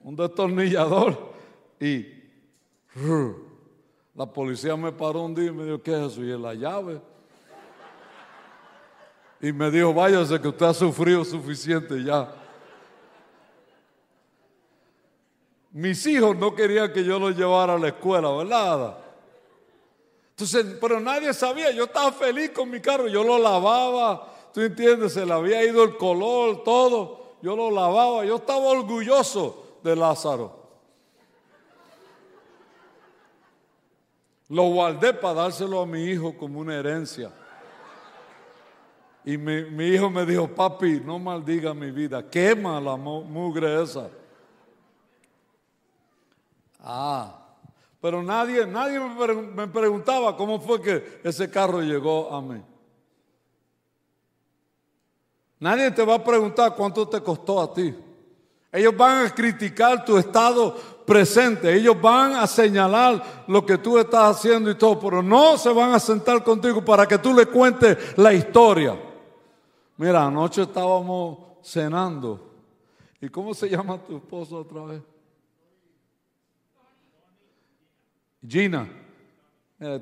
[0.00, 1.32] un destornillador
[1.78, 2.06] y
[4.14, 6.24] la policía me paró un día y me dijo, ¿qué es eso?
[6.24, 7.00] Y es la llave.
[9.40, 12.41] Y me dijo, váyase que usted ha sufrido suficiente ya.
[15.72, 18.98] Mis hijos no querían que yo los llevara a la escuela, ¿verdad?
[20.30, 25.14] Entonces, pero nadie sabía, yo estaba feliz con mi carro, yo lo lavaba, tú entiendes,
[25.14, 30.60] se le había ido el color, todo, yo lo lavaba, yo estaba orgulloso de Lázaro.
[34.48, 37.32] Lo guardé para dárselo a mi hijo como una herencia.
[39.24, 44.10] Y mi, mi hijo me dijo, papi, no maldiga mi vida, quema la mugre esa.
[46.82, 47.38] Ah,
[48.00, 52.60] pero nadie, nadie me preguntaba cómo fue que ese carro llegó a mí.
[55.60, 57.94] Nadie te va a preguntar cuánto te costó a ti.
[58.72, 60.74] Ellos van a criticar tu estado
[61.06, 61.72] presente.
[61.72, 65.92] Ellos van a señalar lo que tú estás haciendo y todo, pero no se van
[65.92, 69.00] a sentar contigo para que tú le cuentes la historia.
[69.96, 72.40] Mira, anoche estábamos cenando.
[73.20, 75.11] ¿Y cómo se llama tu esposo otra vez?
[78.46, 78.88] Gina,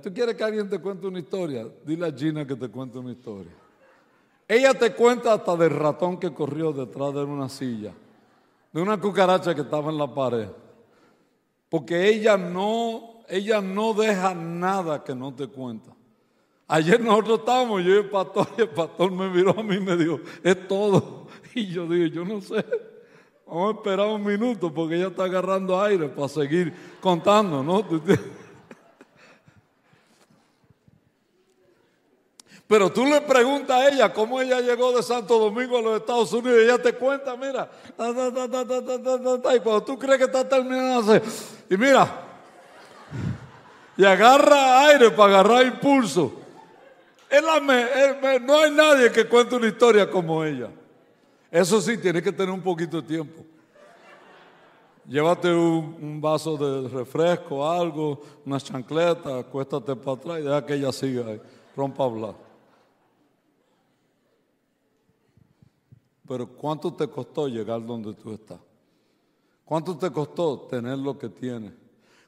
[0.03, 3.13] tú quieres que alguien te cuente una historia, dile a Gina que te cuente una
[3.13, 3.53] historia.
[4.49, 7.93] Ella te cuenta hasta del ratón que corrió detrás de una silla,
[8.73, 10.49] de una cucaracha que estaba en la pared.
[11.69, 15.93] Porque ella no, ella no deja nada que no te cuenta.
[16.67, 19.81] Ayer nosotros estábamos, yo y el pastor, y el pastor me miró a mí y
[19.81, 21.21] me dijo, es todo.
[21.55, 22.65] Y yo dije, yo no sé.
[23.51, 27.85] Vamos a esperar un minuto porque ella está agarrando aire para seguir contando, ¿no?
[32.69, 36.33] Pero tú le preguntas a ella cómo ella llegó de Santo Domingo a los Estados
[36.33, 41.21] Unidos y ella te cuenta, mira, y cuando tú crees que está terminando,
[41.69, 42.09] y mira,
[43.97, 46.35] y agarra aire para agarrar impulso.
[47.43, 50.69] no hay nadie que cuente una historia como ella.
[51.51, 53.45] Eso sí, tiene que tener un poquito de tiempo.
[55.07, 60.93] Llévate un, vaso de refresco, algo, una chancleta, acuéstate para atrás y deja que ella
[60.93, 61.41] siga ahí,
[61.75, 62.35] rompa a hablar.
[66.29, 68.61] Pero ¿cuánto te costó llegar donde tú estás?
[69.65, 71.73] ¿Cuánto te costó tener lo que tienes?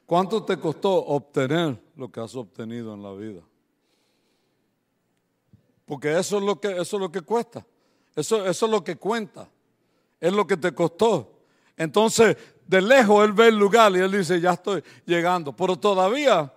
[0.05, 3.41] ¿Cuánto te costó obtener lo que has obtenido en la vida?
[5.85, 7.65] Porque eso es lo que, eso es lo que cuesta.
[8.15, 9.49] Eso, eso es lo que cuenta.
[10.19, 11.31] Es lo que te costó.
[11.75, 15.55] Entonces, de lejos él ve el lugar y él dice, ya estoy llegando.
[15.55, 16.51] Pero todavía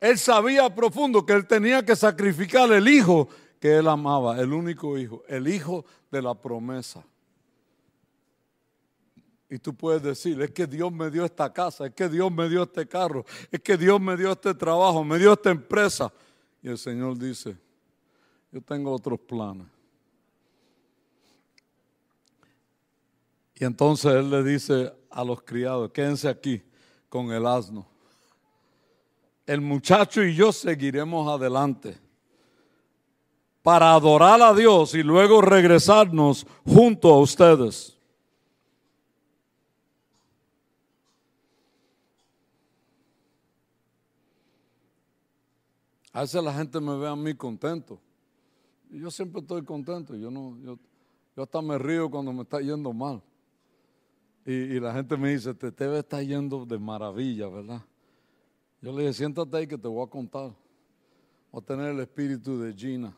[0.00, 3.28] él sabía profundo que él tenía que sacrificar el hijo
[3.60, 7.04] que él amaba, el único hijo, el hijo de la promesa.
[9.50, 12.48] Y tú puedes decir, es que Dios me dio esta casa, es que Dios me
[12.48, 16.12] dio este carro, es que Dios me dio este trabajo, me dio esta empresa.
[16.62, 17.56] Y el Señor dice,
[18.52, 19.66] yo tengo otros planes.
[23.60, 26.62] Y entonces él le dice a los criados, quédense aquí
[27.08, 27.86] con el asno.
[29.46, 31.98] El muchacho y yo seguiremos adelante
[33.62, 37.98] para adorar a Dios y luego regresarnos junto a ustedes.
[46.12, 47.98] A veces la gente me ve a mí contento.
[48.90, 50.14] Yo siempre estoy contento.
[50.16, 50.78] Yo, no, yo,
[51.36, 53.22] yo hasta me río cuando me está yendo mal.
[54.44, 57.82] Y, la gente me dice, te debe estar yendo de maravilla, ¿verdad?
[58.80, 60.52] Yo le dije, siéntate ahí que te voy a contar.
[61.52, 63.14] Voy a tener el espíritu de Gina.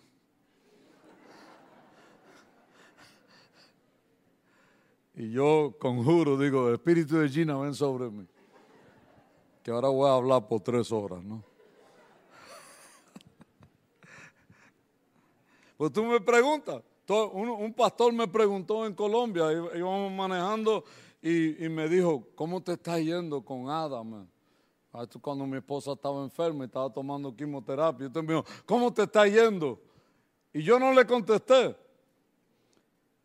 [5.14, 8.26] Y yo conjuro, digo, el espíritu de Gina ven sobre mí.
[9.62, 11.44] Que ahora voy a hablar por tres horas, ¿no?
[15.76, 16.82] Pues tú me preguntas,
[17.32, 20.84] un, pastor me preguntó en Colombia, íbamos manejando
[21.22, 24.26] y, me dijo, ¿cómo te está yendo con Adam?
[25.20, 29.26] Cuando mi esposa estaba enferma y estaba tomando quimioterapia, yo me dijo, ¿cómo te está
[29.26, 29.78] yendo?
[30.52, 31.76] Y yo no le contesté.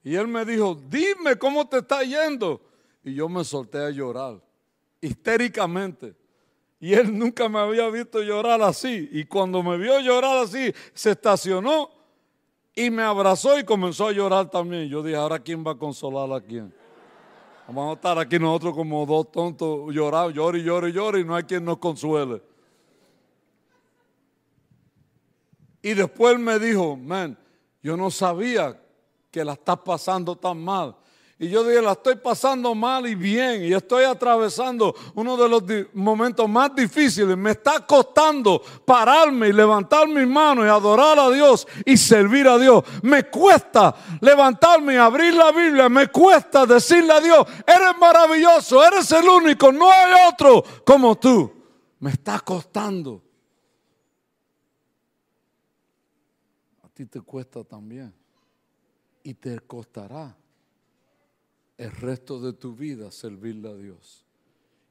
[0.03, 2.61] Y él me dijo, dime cómo te está yendo.
[3.03, 4.41] Y yo me solté a llorar,
[4.99, 6.15] histéricamente.
[6.79, 9.09] Y él nunca me había visto llorar así.
[9.11, 11.89] Y cuando me vio llorar así, se estacionó
[12.75, 14.89] y me abrazó y comenzó a llorar también.
[14.89, 16.73] Yo dije, ahora quién va a consolar a quién.
[17.67, 21.43] Vamos a estar aquí nosotros como dos tontos llorando, lloro y lloro y no hay
[21.43, 22.41] quien nos consuele.
[25.81, 27.37] Y después me dijo, man,
[27.81, 28.79] yo no sabía
[29.31, 30.95] que la estás pasando tan mal.
[31.37, 35.63] Y yo dije, la estoy pasando mal y bien, y estoy atravesando uno de los
[35.93, 37.35] momentos más difíciles.
[37.35, 42.57] Me está costando pararme y levantar mis manos y adorar a Dios y servir a
[42.57, 42.85] Dios.
[43.03, 45.89] Me cuesta levantarme y abrir la Biblia.
[45.89, 51.51] Me cuesta decirle a Dios, eres maravilloso, eres el único, no hay otro como tú.
[51.99, 53.21] Me está costando.
[56.81, 58.13] A ti te cuesta también.
[59.21, 60.33] Y te costará
[61.77, 64.25] el resto de tu vida servirle a Dios.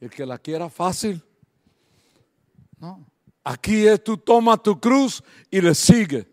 [0.01, 1.23] El que la quiera fácil,
[2.79, 3.07] no.
[3.43, 6.27] Aquí es tú tomas tu cruz y le sigues.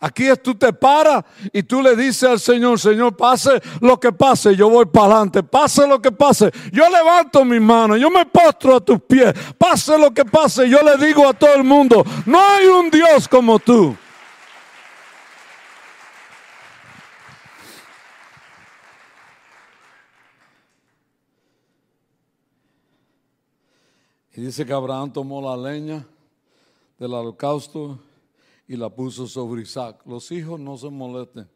[0.00, 4.12] Aquí es tú te paras y tú le dices al Señor, Señor, pase lo que
[4.12, 8.24] pase, yo voy para adelante, pase lo que pase, yo levanto mis manos, yo me
[8.24, 12.04] postro a tus pies, pase lo que pase, yo le digo a todo el mundo,
[12.26, 13.96] no hay un Dios como tú.
[24.38, 26.06] Y dice que Abraham tomó la leña
[26.96, 27.98] del holocausto
[28.68, 30.00] y la puso sobre Isaac.
[30.06, 31.50] Los hijos no se molesten.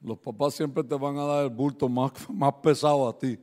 [0.00, 3.38] Los papás siempre te van a dar el bulto más, más pesado a ti.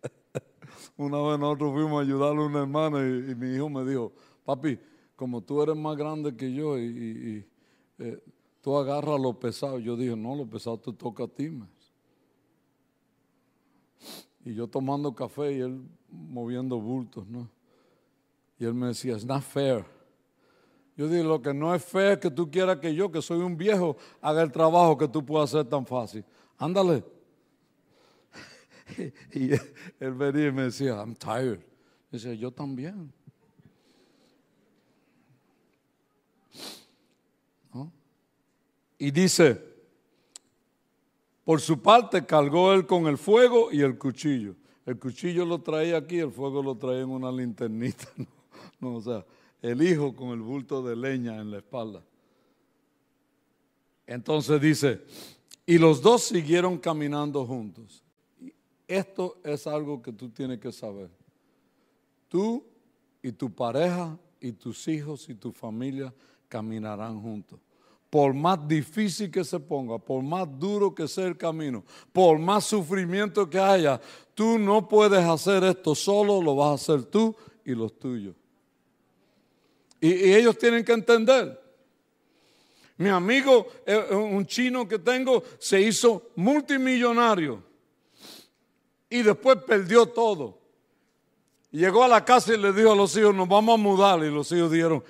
[0.96, 4.12] Una vez nosotros fuimos a ayudarle a una hermana y, mi hijo me dijo,
[4.44, 4.78] papi,
[5.16, 7.44] como tú eres más grande que yo y,
[7.98, 8.22] eh,
[8.60, 9.80] tú agarras lo pesado.
[9.80, 11.50] Yo dije, no, lo pesado te toca a ti.
[14.44, 15.80] Y yo tomando café y él
[16.10, 17.48] moviendo bultos, ¿no?
[18.58, 19.84] Y él me decía, it's not fair.
[20.96, 23.38] Yo dije, lo que no es fair es que tú quieras que yo, que soy
[23.38, 26.24] un viejo, haga el trabajo que tú puedas hacer tan fácil.
[26.56, 27.04] Ándale.
[29.32, 31.60] y él venía y me decía, I'm tired.
[32.10, 33.12] Y decía, yo también.
[38.98, 39.62] Y dice,
[41.48, 44.54] por su parte cargó él con el fuego y el cuchillo.
[44.84, 48.06] El cuchillo lo traía aquí, el fuego lo traía en una linternita.
[48.82, 49.24] o sea,
[49.62, 52.04] el hijo con el bulto de leña en la espalda.
[54.06, 55.00] Entonces dice,
[55.64, 58.04] y los dos siguieron caminando juntos.
[58.86, 61.08] Esto es algo que tú tienes que saber.
[62.28, 62.62] Tú
[63.22, 66.12] y tu pareja y tus hijos y tu familia
[66.46, 67.58] caminarán juntos.
[68.10, 72.64] Por más difícil que se ponga, por más duro que sea el camino, por más
[72.64, 74.00] sufrimiento que haya,
[74.34, 78.34] tú no puedes hacer esto solo, lo vas a hacer tú y los tuyos.
[80.00, 81.60] Y, ellos tienen que entender.
[82.96, 87.62] Mi amigo, eh, un chino que tengo, se hizo multimillonario
[89.10, 90.58] y después perdió todo.
[91.70, 94.18] Llegó a la casa y le dijo a los hijos, nos vamos a mudar.
[94.20, 95.04] Y los hijos dijeron,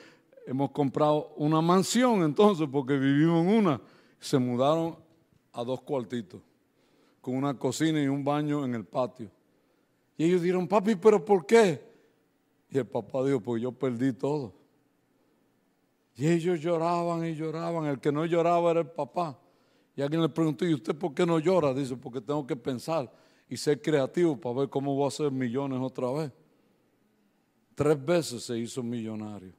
[0.48, 3.80] hemos comprado una mansión entonces porque vivimos en una.
[4.18, 4.96] Se mudaron
[5.52, 6.40] a dos cuartitos,
[7.20, 9.30] con una cocina y un baño en el patio.
[10.16, 11.86] Y ellos dijeron, papi, pero ¿por qué?
[12.70, 14.54] Y el papá dijo, pues yo perdí todo.
[16.16, 17.84] Y ellos lloraban y lloraban.
[17.84, 19.38] El que no lloraba era el papá.
[19.94, 21.74] Y alguien le preguntó, ¿y usted por qué no llora?
[21.74, 23.12] Dice, porque tengo que pensar
[23.48, 26.32] y ser creativo para ver cómo voy a hacer millones otra vez.
[27.74, 29.52] Tres veces se hizo millonario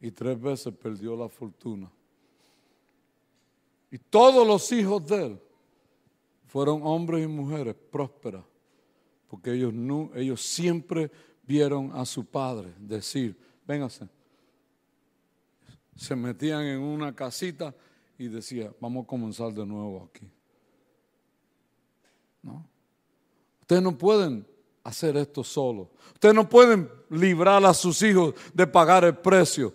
[0.00, 1.90] y tres veces perdió la fortuna.
[3.90, 5.40] Y todos los hijos de él
[6.46, 8.44] fueron hombres y mujeres prósperas,
[9.28, 9.72] porque ellos,
[10.14, 11.10] ellos siempre
[11.46, 13.36] vieron a su padre decir,
[13.66, 14.08] véngase,
[15.96, 17.74] se metían en una casita
[18.18, 20.30] y decía, vamos a comenzar de nuevo aquí.
[22.42, 22.64] ¿No?
[23.60, 24.46] Ustedes no pueden
[24.84, 25.90] hacer esto solo.
[26.14, 29.74] Ustedes no pueden librar a sus hijos de pagar el precio.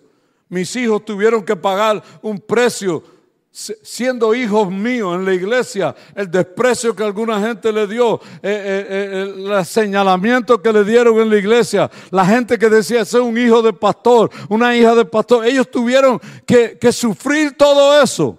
[0.54, 3.02] Mis hijos tuvieron que pagar un precio
[3.50, 8.86] siendo hijos míos en la iglesia, el desprecio que alguna gente le dio, eh, eh,
[8.88, 13.36] eh, el señalamiento que le dieron en la iglesia, la gente que decía ser un
[13.36, 18.38] hijo de pastor, una hija de pastor, ellos tuvieron que, que sufrir todo eso.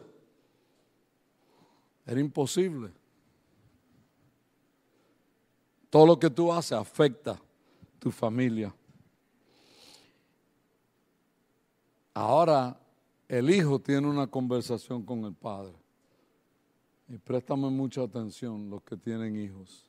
[2.05, 2.91] Era imposible.
[5.89, 7.37] Todo lo que tú haces afecta
[7.99, 8.73] tu familia.
[12.15, 12.79] Ahora
[13.27, 15.73] el hijo tiene una conversación con el padre.
[17.09, 19.85] Y préstame mucha atención los que tienen hijos.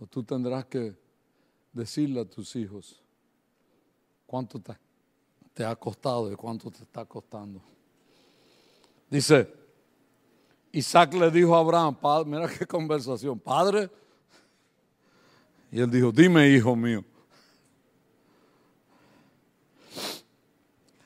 [0.00, 0.96] O tú tendrás que
[1.72, 3.00] decirle a tus hijos
[4.26, 4.60] cuánto
[5.52, 7.60] te, ha costado y cuánto te está costando.
[9.10, 9.52] Dice,
[10.72, 13.90] Isaac le dijo a Abraham, padre, mira qué conversación, padre.
[15.70, 17.04] Y él dijo, dime hijo mío.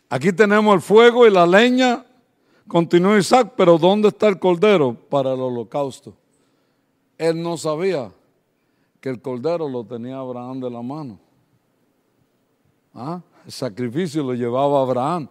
[0.08, 2.04] Aquí tenemos el fuego y la leña.
[2.68, 6.14] Continúa Isaac, pero ¿dónde está el cordero para el holocausto?
[7.18, 8.10] Él no sabía
[9.00, 11.18] que el cordero lo tenía Abraham de la mano.
[12.94, 13.20] ¿Ah?
[13.44, 15.28] El sacrificio lo llevaba Abraham.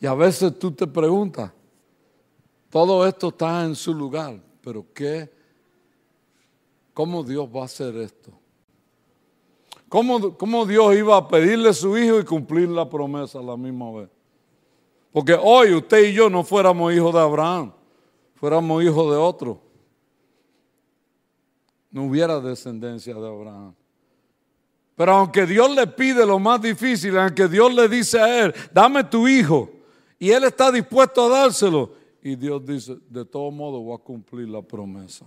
[0.00, 1.52] Y a veces tú te preguntas,
[2.68, 5.30] todo esto está en su lugar, pero ¿qué?
[6.92, 8.32] ¿Cómo Dios va a hacer esto?
[9.94, 13.92] ¿Cómo, Dios iba a pedirle a su hijo y cumplir la promesa a la misma
[13.92, 14.08] vez?
[15.12, 17.72] Porque hoy usted y yo no fuéramos hijos de Abraham,
[18.34, 19.60] fuéramos hijos de otro.
[21.92, 23.72] No hubiera descendencia de Abraham.
[24.96, 29.04] Pero aunque Dios le pide lo más difícil, aunque Dios le dice a él, dame
[29.04, 29.70] tu hijo,
[30.18, 34.48] y él está dispuesto a dárselo, y Dios dice, de todo modo voy a cumplir
[34.48, 35.24] la promesa.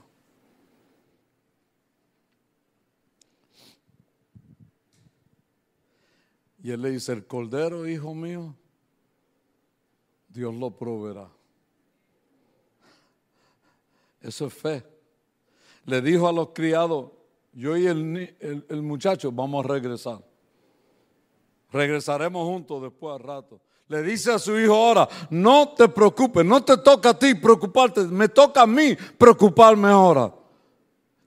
[6.67, 8.53] Y él le dice, el cordero, hijo mío,
[10.27, 11.29] Dios lo proveerá.
[14.19, 14.83] Eso es fe.
[15.85, 17.11] Le dijo a los criados,
[17.53, 20.19] yo y el, el, muchacho vamos a regresar.
[21.71, 23.61] Regresaremos juntos después al rato.
[23.87, 28.03] Le dice a su hijo ahora, no te preocupes, no te toca a ti preocuparte,
[28.03, 30.33] me toca a mí preocuparme ahora.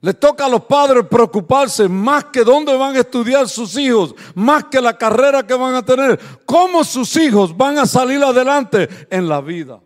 [0.01, 4.65] Le toca a los padres preocuparse más que dónde van a estudiar sus hijos, más
[4.65, 9.29] que la carrera que van a tener, cómo sus hijos van a salir adelante en
[9.29, 9.79] la vida.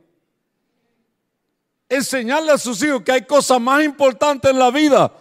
[1.90, 5.12] Enseñarle a sus hijos que hay cosas más importantes en la vida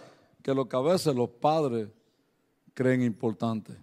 [0.45, 1.89] que lo que a veces los padres
[2.75, 3.75] creen importante.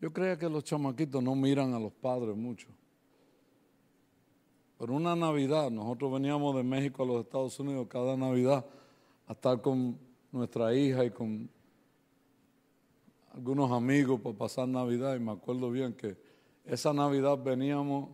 [0.00, 2.68] Yo creo que los chamaquitos no miran a los padres mucho.
[4.80, 8.64] Pero una Navidad, nosotros veníamos de México a los Estados Unidos cada Navidad
[9.26, 9.98] a estar con
[10.32, 11.50] nuestra hija y con
[13.34, 15.16] algunos amigos para pasar Navidad.
[15.16, 16.16] Y me acuerdo bien que
[16.64, 18.08] esa Navidad veníamos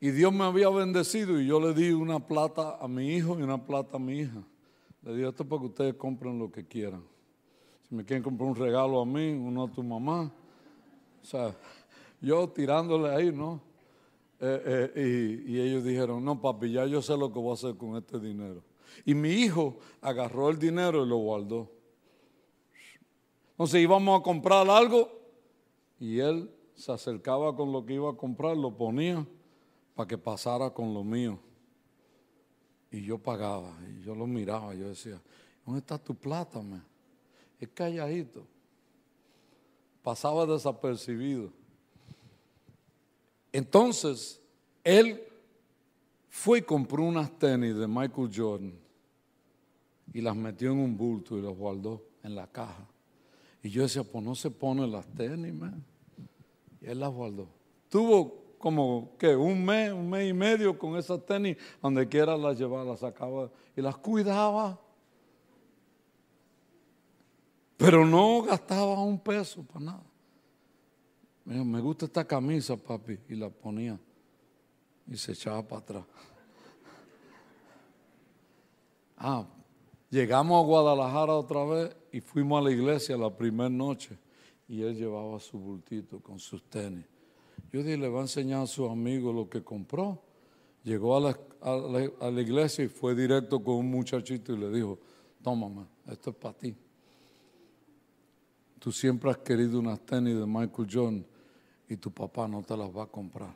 [0.00, 3.42] y Dios me había bendecido y yo le di una plata a mi hijo y
[3.42, 4.42] una plata a mi hija.
[5.02, 7.04] Le dije, esto es para que ustedes compren lo que quieran.
[7.88, 10.32] Si me quieren comprar un regalo a mí, uno a tu mamá.
[11.22, 11.54] O sea,
[12.20, 13.67] yo tirándole ahí, ¿no?
[14.40, 17.76] Eh, eh, y, ellos dijeron, no papi, ya yo sé lo que voy a hacer
[17.76, 18.62] con este dinero.
[19.04, 21.70] Y mi hijo agarró el dinero y lo guardó.
[23.52, 25.10] Entonces íbamos a comprar algo
[25.98, 29.26] y él se acercaba con lo que iba a comprar, lo ponía
[29.96, 31.40] para que pasara con lo mío.
[32.90, 35.20] Y yo pagaba, y yo lo miraba, yo decía,
[35.66, 36.62] ¿dónde está tu plata?
[37.58, 38.46] Es calladito.
[40.02, 41.50] Pasaba desapercibido.
[43.52, 44.40] Entonces,
[44.84, 45.22] él
[46.28, 48.74] fue y compró unas tenis de Michael Jordan
[50.12, 52.86] y las metió en un bulto y las guardó en la caja.
[53.62, 55.84] Y yo decía, pues no se pone las tenis, man.
[56.80, 57.48] Y él las guardó.
[57.88, 62.58] Tuvo como que un mes, un mes y medio con esas tenis, donde quiera las
[62.58, 64.80] llevaba, las sacaba y las cuidaba.
[67.76, 70.07] Pero no gastaba un peso para nada
[71.54, 73.98] me gusta esta camisa, papi, y la ponía
[75.10, 76.04] y se echaba para atrás.
[79.16, 79.46] Ah,
[80.10, 84.16] llegamos a Guadalajara otra vez y fuimos a la iglesia la primera noche
[84.68, 87.04] y él llevaba su bultito con sus tenis.
[87.72, 90.22] Yo dije, le va a enseñar a sus amigos lo que compró.
[90.84, 91.38] Llegó a la,
[92.20, 94.98] a la iglesia y fue directo con un muchachito y le dijo,
[95.42, 96.76] tómame, esto es para ti.
[98.78, 101.26] Tú siempre has querido unas tenis de Michael Jordan
[101.88, 103.54] y tu papá no te las va a comprar.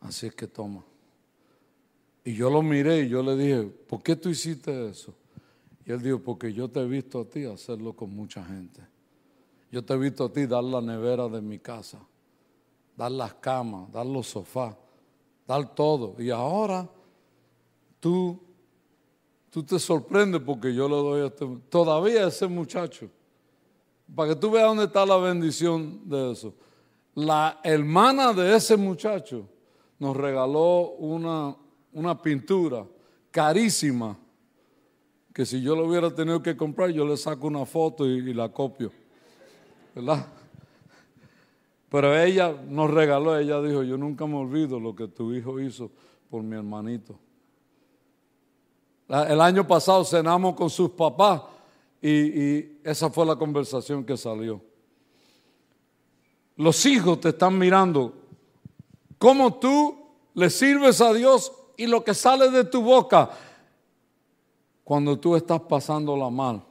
[0.00, 0.82] Así es que toma.
[2.24, 5.14] Y yo lo miré y yo le dije, ¿por qué tú hiciste eso?
[5.84, 8.80] Y él dijo, porque yo te he visto a ti hacerlo con mucha gente.
[9.70, 11.98] Yo te he visto a ti dar la nevera de mi casa,
[12.96, 14.74] dar las camas, dar los sofás,
[15.46, 16.16] dar todo.
[16.18, 16.88] Y ahora
[18.00, 18.40] tú,
[19.50, 23.08] tú te sorprendes porque yo le doy a este, todavía ese muchacho.
[24.12, 26.52] Para que tú veas dónde está la bendición de eso
[27.16, 29.48] la hermana de ese muchacho
[29.98, 31.56] nos regaló una,
[31.94, 32.86] una pintura
[33.30, 34.18] carísima,
[35.32, 38.50] que si yo lo hubiera tenido que comprar, yo le saco una foto y, la
[38.50, 38.92] copio.
[39.94, 40.26] ¿Verdad?
[41.88, 45.90] Pero ella nos regaló, ella dijo, yo nunca me olvido lo que tu hijo hizo
[46.28, 47.18] por mi hermanito.
[49.08, 51.42] El año pasado cenamos con sus papás
[52.02, 54.60] y, y esa fue la conversación que salió.
[56.56, 58.12] Los hijos te están mirando.
[59.18, 59.96] Cómo tú
[60.34, 63.30] le sirves a Dios y lo que sale de tu boca
[64.84, 66.62] cuando tú estás pasándola mal.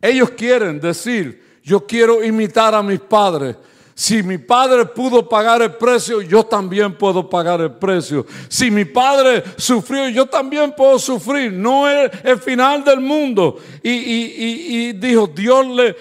[0.00, 3.56] Ellos quieren decir, yo quiero imitar a mis padres.
[3.94, 8.26] Si mi padre pudo pagar el precio, yo también puedo pagar el precio.
[8.46, 11.50] Si mi padre sufrió, yo también puedo sufrir.
[11.50, 13.56] No es el final del mundo.
[13.82, 15.96] Y, dijo, Dios, le,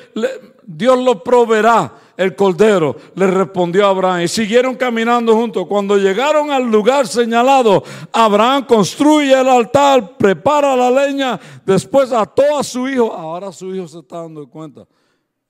[0.62, 1.94] Dios lo proveerá.
[2.18, 4.22] El cordero, le respondió Abraham.
[4.22, 5.66] Y siguieron caminando juntos.
[5.68, 12.64] Cuando llegaron al lugar señalado, Abraham construye el altar, prepara la leña, después ató a
[12.64, 13.12] su hijo.
[13.14, 14.88] Ahora su hijo se está dando cuenta.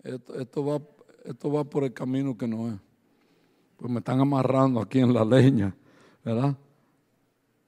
[0.04, 0.80] Esto, va,
[1.24, 2.76] esto va por el camino que no es.
[3.78, 5.76] Pues me están amarrando aquí en la leña,
[6.24, 6.56] ¿verdad?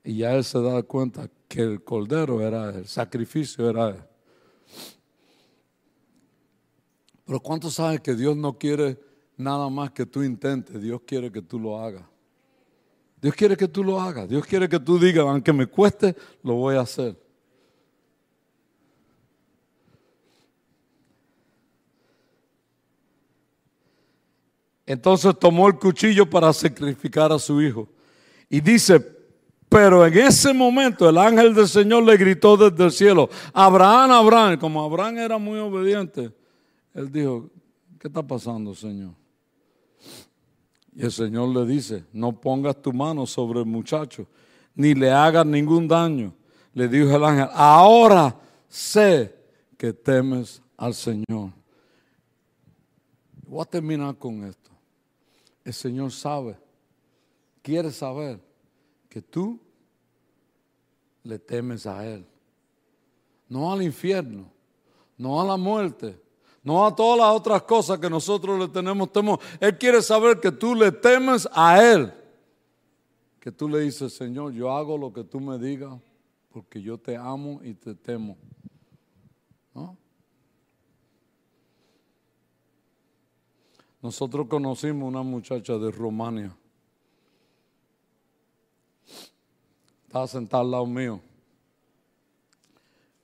[0.04, 4.04] Y ya él se da cuenta que el cordero era el sacrificio era él.
[7.28, 8.98] Pero ¿cuántos saben que Dios no quiere
[9.36, 10.82] nada más que tú intentes?
[10.82, 12.06] Dios quiere que tú lo hagas.
[13.22, 14.30] Dios quiere que tú lo hagas.
[14.30, 17.18] Dios quiere que tú digas, aunque me cueste, lo voy a hacer.
[24.86, 27.90] Entonces tomó el cuchillo para sacrificar a su hijo.
[28.50, 29.06] Y dice,
[29.68, 34.58] pero en ese momento el ángel del Señor le gritó desde el cielo, Abraham, Abraham,
[34.58, 36.32] como Abraham era muy obediente,
[36.98, 37.52] él dijo,
[38.00, 39.14] ¿qué está pasando, Señor?
[40.96, 44.26] Y el Señor le dice, no pongas tu mano sobre el muchacho,
[44.74, 46.34] ni le hagas ningún daño.
[46.74, 48.36] Le dijo el ángel, ahora
[48.68, 49.36] sé
[49.78, 51.52] que temes al Señor.
[53.46, 54.72] Voy a terminar con esto.
[55.64, 56.58] El Señor sabe,
[57.62, 58.40] quiere saber
[59.08, 59.60] que tú
[61.22, 62.26] le temes a Él.
[63.48, 64.52] No al infierno,
[65.16, 66.20] no a la muerte,
[66.68, 69.40] no a todas las otras cosas que nosotros le tenemos temor.
[69.62, 72.14] Él quiere saber que tú le temes a Él.
[73.40, 75.98] Que tú le dices, Señor, yo hago lo que tú me digas
[76.52, 78.36] porque yo te amo y te temo.
[84.02, 86.54] Nosotros conocimos una muchacha de Rumania.
[90.06, 91.22] Estaba sentada al lado mío.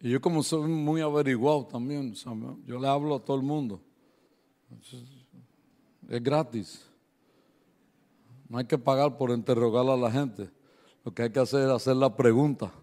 [0.04, 2.14] Y yo como soy muy averiguado también,
[2.66, 3.80] yo le hablo a todo el mundo.
[6.10, 6.86] Es gratis.
[8.50, 10.50] No hay que pagar por interrogar a la gente.
[11.06, 12.74] Lo que hay que hacer es hacer la pregunta.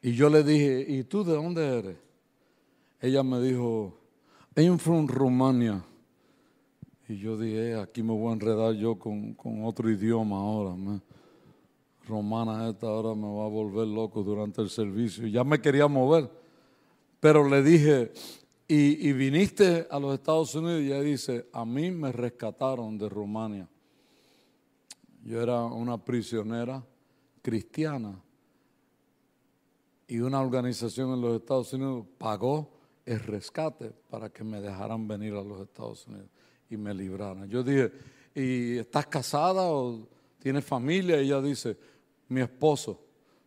[0.00, 1.96] Y yo le dije, ¿y tú de dónde eres?
[3.02, 3.94] Ella me dijo,
[4.56, 5.84] I'm from Romania.
[7.06, 10.74] Y yo dije, aquí me voy a enredar yo con, otro idioma ahora
[12.06, 15.26] romana esta hora me va a volver loco durante el servicio.
[15.26, 16.30] Ya me quería mover,
[17.20, 18.12] pero le dije,
[18.66, 23.68] y, viniste a los Estados Unidos y ella dice, a mí me rescataron de Rumania.
[25.22, 26.84] Yo era una prisionera
[27.42, 28.18] cristiana
[30.06, 32.70] y una organización en los Estados Unidos pagó
[33.04, 36.28] el rescate para que me dejaran venir a los Estados Unidos
[36.70, 37.48] y me libraran.
[37.48, 37.92] Yo dije,
[38.34, 41.20] ¿y estás casada o tienes familia?
[41.20, 41.76] Y ella dice,
[42.28, 43.00] mi esposo,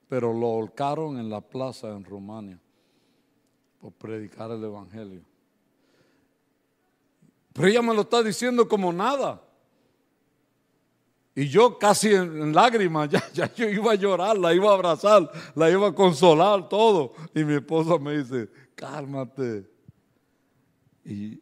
[0.08, 2.60] pero lo holcaron en la plaza en Rumania
[3.80, 5.22] por predicar el Evangelio.
[7.54, 9.42] Pero ella me lo está diciendo como nada.
[11.34, 15.32] Y yo casi en, lágrimas, ya, ya, yo iba a llorar, la iba a abrazar,
[15.56, 17.14] la iba a consolar, todo.
[17.36, 19.70] Y mi esposa me dice, cálmate.
[21.06, 21.40] Y,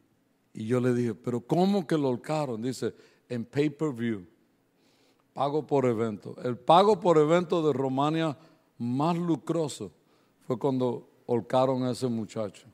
[0.53, 2.61] y yo le dije, pero ¿cómo que lo holcaron?
[2.61, 2.93] Dice,
[3.29, 4.25] en pay-per-view.
[5.35, 6.33] Pago por evento.
[6.45, 8.37] El pago por evento de Romania
[8.77, 9.91] más lucroso
[10.47, 12.65] fue cuando holcaron a ese muchacho.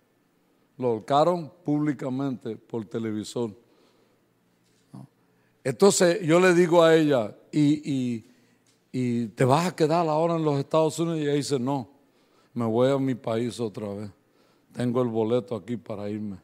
[0.78, 3.50] Lo holcaron públicamente por televisor.
[5.64, 8.24] Entonces yo le digo a ella, ¿y,
[8.92, 11.18] y te vas a quedar ahora en los Estados Unidos?
[11.18, 11.90] Y ella dice, no,
[12.54, 14.12] me voy a mi país otra vez.
[14.72, 16.38] Tengo el boleto aquí para irme.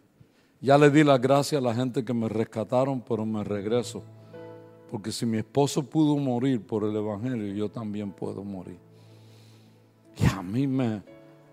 [0.62, 4.02] Ya le di las gracias a la gente que me rescataron, pero me regreso.
[4.90, 8.78] Porque si mi esposo pudo morir por el Evangelio, yo también puedo morir.
[10.18, 11.04] Y a mí me,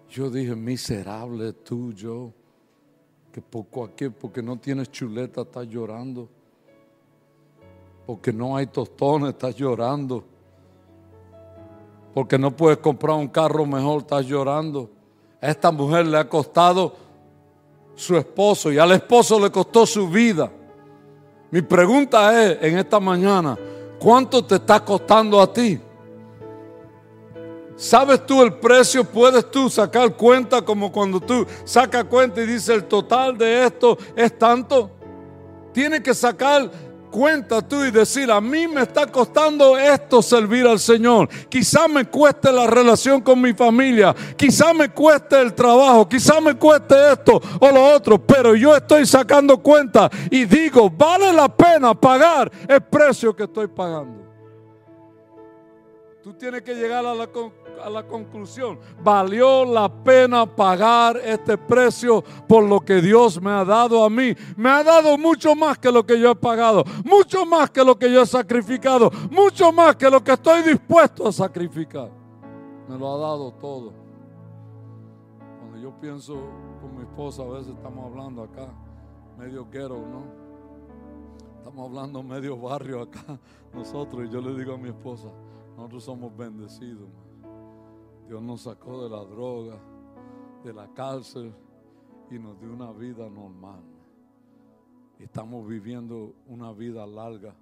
[0.08, 2.30] yo dije, miserable tú, yo,
[3.32, 6.28] que por cualquier, porque no tienes chuleta, estás llorando.
[8.06, 10.22] Porque no hay tostones, estás llorando.
[12.14, 14.88] Porque no puedes comprar un carro mejor, estás llorando.
[15.40, 16.94] A esta mujer le ha costado
[17.96, 20.50] su esposo y al esposo le costó su vida.
[21.54, 23.56] Mi pregunta es en esta mañana,
[24.00, 25.78] ¿cuánto te está costando a ti?
[27.76, 29.04] ¿Sabes tú el precio?
[29.04, 33.96] ¿Puedes tú sacar cuenta como cuando tú sacas cuenta y dices el total de esto
[34.16, 34.90] es tanto?
[35.72, 36.68] Tienes que sacar
[37.14, 41.28] cuenta tú y decir, a mí me está costando esto servir al Señor.
[41.48, 46.56] Quizá me cueste la relación con mi familia, quizá me cueste el trabajo, quizá me
[46.56, 51.94] cueste esto o lo otro, pero yo estoy sacando cuenta y digo, vale la pena
[51.94, 54.24] pagar el precio que estoy pagando.
[56.20, 61.56] Tú tienes que llegar a la conclusión a la conclusión, valió la pena pagar este
[61.56, 64.34] precio por lo que Dios me ha dado a mí.
[64.56, 67.98] Me ha dado mucho más que lo que yo he pagado, mucho más que lo
[67.98, 72.10] que yo he sacrificado, mucho más que lo que estoy dispuesto a sacrificar.
[72.88, 73.92] Me lo ha dado todo.
[75.60, 76.34] Cuando yo pienso
[76.80, 78.68] con mi esposa, a veces estamos hablando acá,
[79.38, 80.44] medio quiero, ¿no?
[81.58, 83.38] Estamos hablando medio barrio acá,
[83.72, 85.28] nosotros, y yo le digo a mi esposa,
[85.76, 87.08] nosotros somos bendecidos.
[88.26, 89.78] Dios nos sacó de la droga,
[90.62, 91.54] de la cárcel
[92.30, 93.82] y nos dio una vida normal.
[95.18, 97.54] Estamos viviendo una vida larga.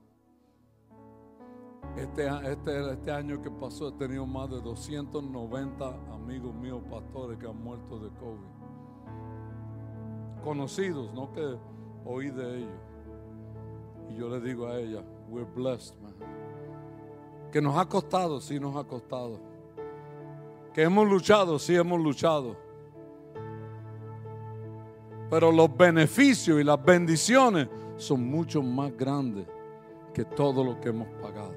[1.97, 7.47] Este, este, este año que pasó he tenido más de 290 amigos míos pastores que
[7.47, 8.53] han muerto de COVID.
[10.45, 11.59] Conocidos, no que
[12.05, 12.81] oí de ellos.
[14.11, 16.15] Y yo le digo a ella, we're blessed, man.
[17.51, 19.52] Que nos ha costado, sí nos ha costado.
[20.73, 22.57] Que hemos luchado, sí hemos luchado.
[25.31, 29.47] Pero los beneficios y las bendiciones son mucho más grandes
[30.13, 31.55] que todo lo que hemos pagado.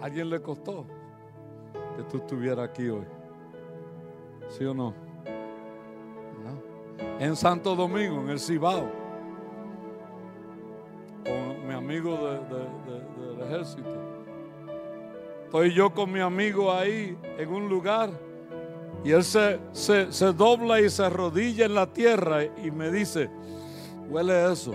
[0.00, 0.86] ¿A alguien le costó
[1.96, 3.04] que tú estuvieras aquí hoy?
[4.48, 4.94] ¿Sí o no?
[7.18, 9.00] En Santo Domingo, en el Cibao
[11.70, 13.99] mi amigo del ejército.
[15.50, 18.08] Estoy yo con mi amigo ahí en un lugar
[19.02, 23.28] y él se, se, dobla y se arrodilla en la tierra y me dice,
[24.08, 24.72] huele eso.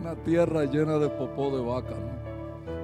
[0.00, 1.96] Una tierra llena de popó de vaca.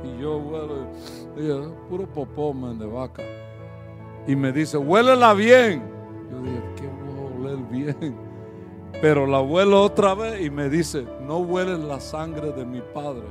[0.02, 3.22] Y yo huele, puro popó de vaca.
[4.26, 5.80] Y me dice, huélela bien.
[6.28, 8.16] Yo dije, ¿qué voy a oler bien?
[9.00, 13.28] Pero la vuelo otra vez y me dice, no huele la sangre de mi padre,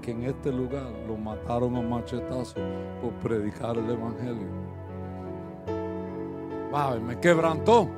[0.00, 2.54] que en este lugar lo mataron a machetazo
[3.00, 4.48] por predicar el Evangelio.
[7.04, 7.88] me quebrantó.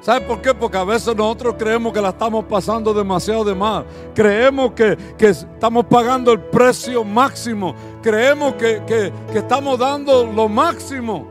[0.00, 0.52] ¿Sabe por qué?
[0.52, 3.86] Porque a veces nosotros creemos que la estamos pasando demasiado de mal.
[4.14, 7.74] Creemos que, estamos pagando el precio máximo.
[8.02, 11.26] Creemos que, que estamos dando lo máximo.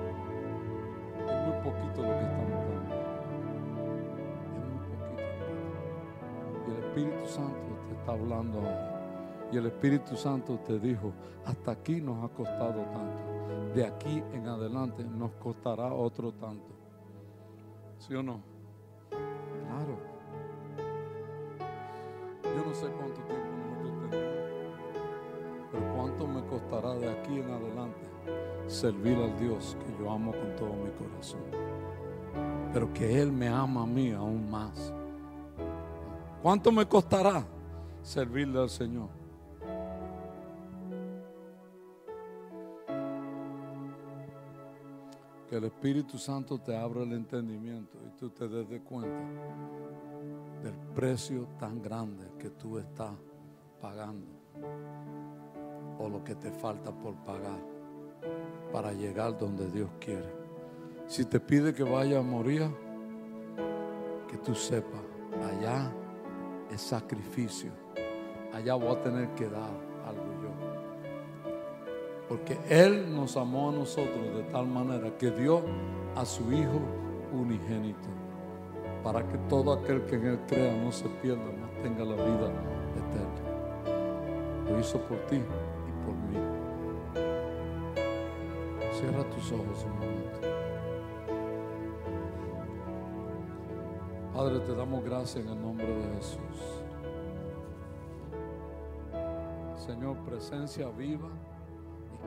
[6.67, 7.53] Y el Espíritu Santo
[7.89, 8.82] te
[10.79, 11.13] dijo,
[11.45, 13.73] hasta aquí nos ha costado tanto.
[13.73, 16.73] De aquí en adelante nos costará otro tanto.
[17.97, 18.41] ¿Sí o no?
[19.09, 19.97] Claro.
[22.43, 24.33] Yo no sé cuánto tiempo nosotros tenemos.
[25.71, 28.13] Pero cuánto me costará de aquí en adelante
[28.67, 31.41] servir al Dios que yo amo con todo mi corazón.
[32.71, 34.93] Pero que Él me ama a mí aún más.
[36.41, 37.43] ¿Cuánto me costará
[38.01, 39.22] servirle al Señor?
[45.53, 49.19] Que el Espíritu Santo te abra el entendimiento y tú te des de cuenta
[50.63, 53.11] del precio tan grande que tú estás
[53.79, 54.25] pagando
[55.99, 57.59] o lo que te falta por pagar
[58.71, 60.33] para llegar donde Dios quiere.
[61.05, 62.63] Si te pide que vaya a morir,
[64.27, 65.03] que tú sepas,
[65.51, 65.93] allá
[66.71, 67.71] es sacrificio,
[68.51, 69.92] allá voy a tener que dar
[72.33, 75.61] porque Él nos amó a nosotros de tal manera que dio
[76.15, 76.81] a su Hijo
[77.31, 78.09] unigénito.
[79.03, 82.51] Para que todo aquel que en Él crea no se pierda, no tenga la vida
[82.97, 84.67] eterna.
[84.67, 86.39] Lo hizo por ti y por mí.
[88.93, 90.39] Cierra tus ojos un momento.
[94.33, 96.81] Padre, te damos gracias en el nombre de Jesús.
[99.85, 101.29] Señor, presencia viva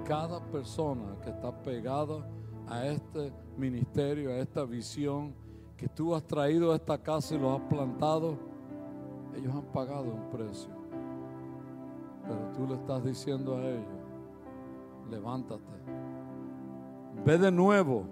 [0.04, 2.26] cada persona que está pegada
[2.68, 5.34] a este ministerio, a esta visión
[5.76, 8.36] que tú has traído a esta casa y lo has plantado,
[9.36, 10.70] ellos han pagado un precio.
[12.26, 13.84] Pero tú le estás diciendo a ellos,
[15.10, 15.62] levántate,
[17.24, 18.04] ve de nuevo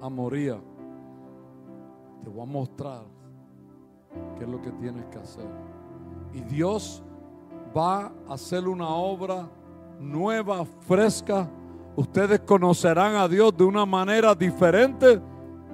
[0.00, 0.60] a Moría,
[2.22, 3.04] te voy a mostrar
[4.36, 5.48] qué es lo que tienes que hacer.
[6.32, 7.02] Y Dios
[7.76, 9.48] va a hacer una obra
[10.00, 11.48] nueva, fresca.
[11.94, 15.20] Ustedes conocerán a Dios de una manera diferente,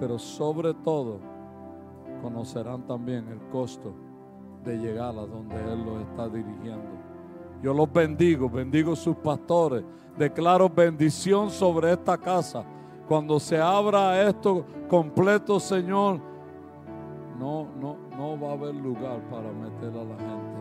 [0.01, 1.21] pero sobre todo
[2.21, 3.95] conocerán también el costo
[4.65, 6.97] de llegar a donde Él los está dirigiendo.
[7.63, 9.85] Yo los bendigo, bendigo sus pastores,
[10.19, 12.65] declaro bendición sobre esta casa.
[13.09, 16.21] Cuando se abra esto completo, Señor,
[17.39, 20.57] no, no, no va a haber lugar para meter a la gente.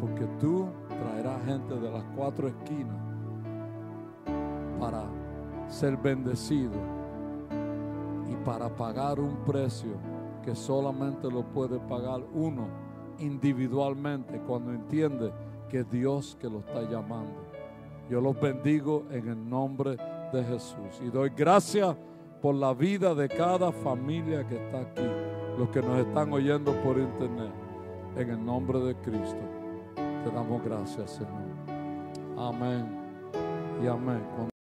[0.00, 0.68] Porque tú
[1.02, 3.08] traerás gente de las cuatro esquinas
[5.68, 6.72] ser bendecido
[8.30, 9.92] y para pagar un precio
[10.42, 12.66] que solamente lo puede pagar uno
[13.18, 15.32] individualmente cuando entiende
[15.68, 17.42] que es Dios que lo está llamando.
[18.08, 19.96] Yo los bendigo en el nombre
[20.32, 21.94] de Jesús y doy gracias
[22.40, 25.06] por la vida de cada familia que está aquí,
[25.58, 27.52] los que nos están oyendo por internet.
[28.16, 29.36] En el nombre de Cristo,
[30.30, 31.78] damos gracias, Señor.
[32.36, 32.86] Amén
[33.82, 34.48] y amén.